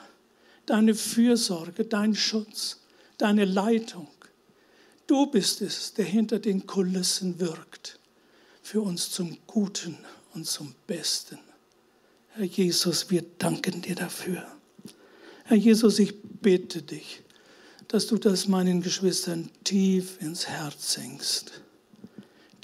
Deine 0.64 0.94
Fürsorge, 0.94 1.84
dein 1.84 2.14
Schutz, 2.14 2.80
deine 3.18 3.44
Leitung. 3.44 4.08
Du 5.06 5.26
bist 5.26 5.60
es, 5.60 5.92
der 5.92 6.06
hinter 6.06 6.38
den 6.38 6.66
Kulissen 6.66 7.38
wirkt, 7.38 8.00
für 8.62 8.80
uns 8.80 9.10
zum 9.10 9.36
Guten 9.46 9.98
und 10.32 10.46
zum 10.46 10.74
Besten. 10.86 11.38
Herr 12.30 12.46
Jesus, 12.46 13.10
wir 13.10 13.26
danken 13.36 13.82
dir 13.82 13.96
dafür. 13.96 14.46
Herr 15.44 15.58
Jesus, 15.58 15.98
ich 15.98 16.14
bitte 16.22 16.80
dich, 16.80 17.21
dass 17.92 18.08
du 18.08 18.18
das 18.18 18.48
meinen 18.48 18.82
Geschwistern 18.82 19.50
tief 19.62 20.20
ins 20.20 20.48
Herz 20.48 20.94
senkst. 20.94 21.62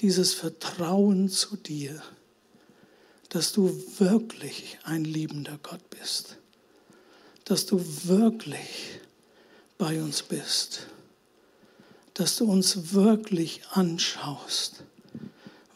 Dieses 0.01 0.35
Vertrauen 0.35 1.29
zu 1.29 1.57
dir 1.57 2.03
dass 3.29 3.53
du 3.53 3.71
wirklich 3.99 4.79
ein 4.85 5.05
liebender 5.05 5.59
Gott 5.63 5.91
bist, 5.91 6.37
dass 7.45 7.67
du 7.67 7.83
wirklich 8.05 9.01
bei 9.77 10.01
uns 10.01 10.23
bist, 10.23 10.87
dass 12.15 12.37
du 12.37 12.51
uns 12.51 12.93
wirklich 12.93 13.63
anschaust, 13.71 14.83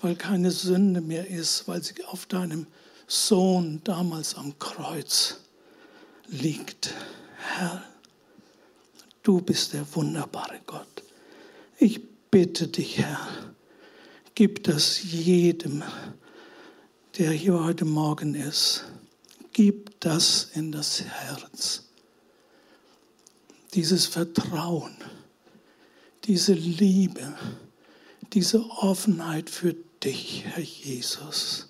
weil 0.01 0.17
keine 0.17 0.51
Sünde 0.51 1.01
mehr 1.01 1.29
ist, 1.29 1.69
weil 1.69 1.83
sie 1.83 2.03
auf 2.05 2.27
deinem 2.27 2.67
Sohn 3.07 3.81
damals 3.85 4.35
am 4.35 4.59
Kreuz 4.59 5.41
liegt. 6.27 6.95
Herr, 7.37 7.85
du 9.23 9.41
bist 9.41 9.73
der 9.73 9.87
wunderbare 9.95 10.61
Gott. 10.67 11.03
Ich 11.79 12.01
bitte 12.31 12.69
dich, 12.69 12.99
Herr, 12.99 13.19
gib 14.35 14.65
das 14.65 15.03
jedem, 15.03 15.83
der 17.19 17.31
hier 17.31 17.63
heute 17.63 17.85
Morgen 17.85 18.35
ist, 18.35 18.85
gib 19.53 20.01
das 20.01 20.49
in 20.55 20.73
das 20.73 21.03
Herz. 21.03 21.85
Dieses 23.75 24.07
Vertrauen, 24.07 24.95
diese 26.25 26.53
Liebe, 26.53 27.35
diese 28.33 28.65
Offenheit 28.71 29.51
für 29.51 29.75
dich, 30.03 30.45
Herr 30.47 30.63
Jesus. 30.63 31.69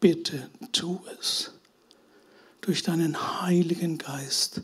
Bitte 0.00 0.50
tu 0.72 1.00
es 1.18 1.52
durch 2.60 2.82
deinen 2.82 3.42
Heiligen 3.42 3.98
Geist, 3.98 4.62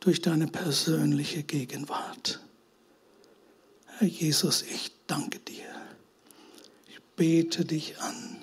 durch 0.00 0.20
deine 0.20 0.46
persönliche 0.46 1.42
Gegenwart. 1.42 2.40
Herr 3.98 4.08
Jesus, 4.08 4.62
ich 4.62 4.92
danke 5.06 5.38
dir. 5.40 5.66
Ich 6.88 7.00
bete 7.16 7.64
dich 7.64 8.00
an. 8.00 8.36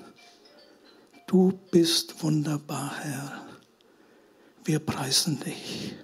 Du 1.27 1.57
bist 1.71 2.21
wunderbar, 2.23 2.95
Herr. 2.99 3.45
Wir 4.63 4.79
preisen 4.79 5.39
dich. 5.39 5.95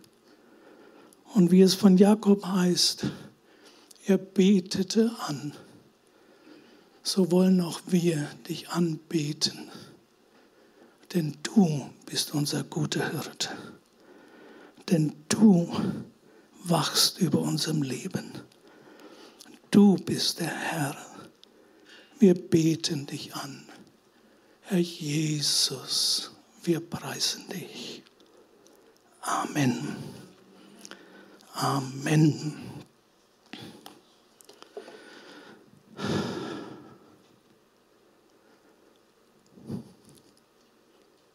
Und 1.33 1.51
wie 1.51 1.61
es 1.61 1.73
von 1.73 1.97
Jakob 1.97 2.45
heißt, 2.45 3.05
Er 4.07 4.17
betete 4.17 5.11
an. 5.27 5.53
So 7.03 7.31
wollen 7.31 7.61
auch 7.61 7.81
wir 7.87 8.27
dich 8.49 8.69
anbeten. 8.69 9.69
Denn 11.13 11.37
du 11.43 11.89
bist 12.05 12.33
unser 12.33 12.63
guter 12.63 13.11
Hirte. 13.11 13.49
Denn 14.91 15.15
du 15.29 15.71
wachst 16.65 17.19
über 17.19 17.39
unserem 17.39 17.81
Leben. 17.81 18.33
Du 19.71 19.95
bist 19.95 20.41
der 20.41 20.53
Herr. 20.53 20.97
Wir 22.19 22.35
beten 22.35 23.07
dich 23.07 23.33
an. 23.33 23.63
Herr 24.63 24.79
Jesus, 24.79 26.31
wir 26.63 26.81
preisen 26.81 27.47
dich. 27.47 28.03
Amen. 29.21 29.95
Amen. 31.53 32.53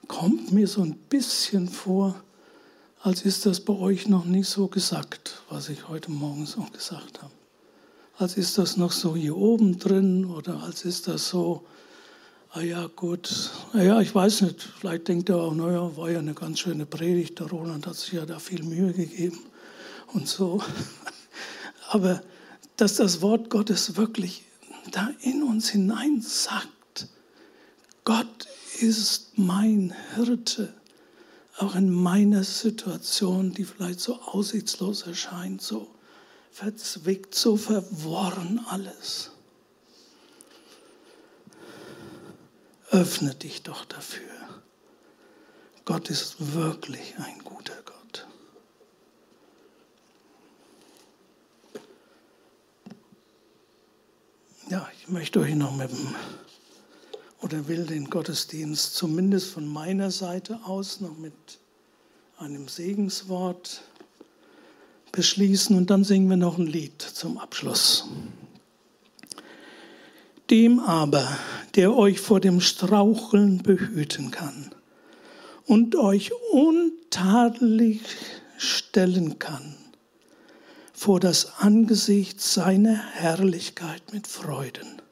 Kommt 0.06 0.52
mir 0.52 0.68
so 0.68 0.82
ein 0.82 0.94
bisschen 0.94 1.68
vor, 1.68 2.22
als 3.06 3.22
ist 3.22 3.46
das 3.46 3.60
bei 3.60 3.72
euch 3.72 4.08
noch 4.08 4.24
nicht 4.24 4.48
so 4.48 4.66
gesagt, 4.66 5.40
was 5.48 5.68
ich 5.68 5.86
heute 5.86 6.10
Morgen 6.10 6.44
so 6.44 6.66
gesagt 6.72 7.22
habe. 7.22 7.32
Als 8.18 8.36
ist 8.36 8.58
das 8.58 8.76
noch 8.76 8.90
so 8.90 9.14
hier 9.14 9.36
oben 9.36 9.78
drin 9.78 10.24
oder 10.24 10.60
als 10.64 10.84
ist 10.84 11.06
das 11.06 11.28
so, 11.28 11.64
ah 12.50 12.62
ja 12.62 12.88
gut, 12.88 13.52
naja, 13.72 14.00
ich 14.00 14.12
weiß 14.12 14.40
nicht, 14.40 14.60
vielleicht 14.60 15.06
denkt 15.06 15.28
er 15.28 15.36
auch, 15.36 15.54
naja, 15.54 15.96
war 15.96 16.10
ja 16.10 16.18
eine 16.18 16.34
ganz 16.34 16.58
schöne 16.58 16.84
Predigt, 16.84 17.38
der 17.38 17.46
Roland 17.46 17.86
hat 17.86 17.94
sich 17.94 18.14
ja 18.14 18.26
da 18.26 18.40
viel 18.40 18.64
Mühe 18.64 18.92
gegeben 18.92 19.38
und 20.12 20.26
so. 20.26 20.60
Aber 21.90 22.20
dass 22.76 22.96
das 22.96 23.22
Wort 23.22 23.50
Gottes 23.50 23.96
wirklich 23.96 24.42
da 24.90 25.10
in 25.20 25.44
uns 25.44 25.68
hinein 25.68 26.22
sagt, 26.22 27.06
Gott 28.02 28.48
ist 28.80 29.38
mein 29.38 29.94
Hirte 30.16 30.74
auch 31.58 31.74
in 31.74 31.90
meiner 31.90 32.44
Situation, 32.44 33.52
die 33.52 33.64
vielleicht 33.64 34.00
so 34.00 34.20
aussichtslos 34.20 35.02
erscheint, 35.02 35.62
so 35.62 35.90
verzwickt, 36.50 37.34
so 37.34 37.56
verworren 37.56 38.64
alles. 38.68 39.30
Öffne 42.90 43.34
dich 43.34 43.62
doch 43.62 43.84
dafür. 43.84 44.26
Gott 45.84 46.10
ist 46.10 46.54
wirklich 46.54 47.14
ein 47.18 47.38
guter 47.44 47.80
Gott. 47.84 48.26
Ja, 54.68 54.88
ich 54.98 55.08
möchte 55.08 55.40
euch 55.40 55.54
noch 55.54 55.74
mit 55.76 55.90
dem 55.90 56.14
oder 57.42 57.68
will 57.68 57.86
den 57.86 58.08
Gottesdienst 58.10 58.94
zumindest 58.94 59.50
von 59.50 59.66
meiner 59.66 60.10
Seite 60.10 60.60
aus 60.64 61.00
noch 61.00 61.16
mit 61.18 61.34
einem 62.38 62.68
Segenswort 62.68 63.82
beschließen 65.12 65.76
und 65.76 65.90
dann 65.90 66.04
singen 66.04 66.28
wir 66.28 66.36
noch 66.36 66.58
ein 66.58 66.66
Lied 66.66 67.00
zum 67.00 67.38
Abschluss. 67.38 68.08
Dem 70.50 70.78
aber, 70.80 71.26
der 71.74 71.96
euch 71.96 72.20
vor 72.20 72.40
dem 72.40 72.60
Straucheln 72.60 73.62
behüten 73.62 74.30
kann 74.30 74.70
und 75.66 75.96
euch 75.96 76.30
untadelig 76.52 78.00
stellen 78.58 79.38
kann 79.38 79.74
vor 80.92 81.20
das 81.20 81.58
Angesicht 81.58 82.40
seiner 82.40 82.94
Herrlichkeit 82.94 84.12
mit 84.12 84.26
Freuden 84.26 85.02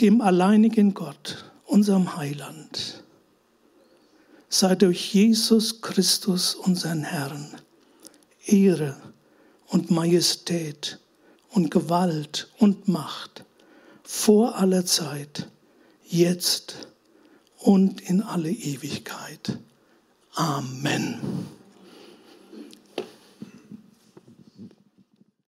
dem 0.00 0.20
alleinigen 0.20 0.94
Gott, 0.94 1.50
unserem 1.64 2.16
Heiland, 2.16 3.02
sei 4.48 4.74
durch 4.74 5.12
Jesus 5.12 5.80
Christus, 5.80 6.54
unseren 6.54 7.02
Herrn, 7.02 7.54
Ehre 8.46 8.96
und 9.68 9.90
Majestät 9.90 10.98
und 11.50 11.70
Gewalt 11.70 12.48
und 12.58 12.88
Macht 12.88 13.44
vor 14.04 14.56
aller 14.56 14.86
Zeit, 14.86 15.48
jetzt 16.06 16.88
und 17.58 18.00
in 18.00 18.22
alle 18.22 18.50
Ewigkeit. 18.50 19.58
Amen. 20.34 21.18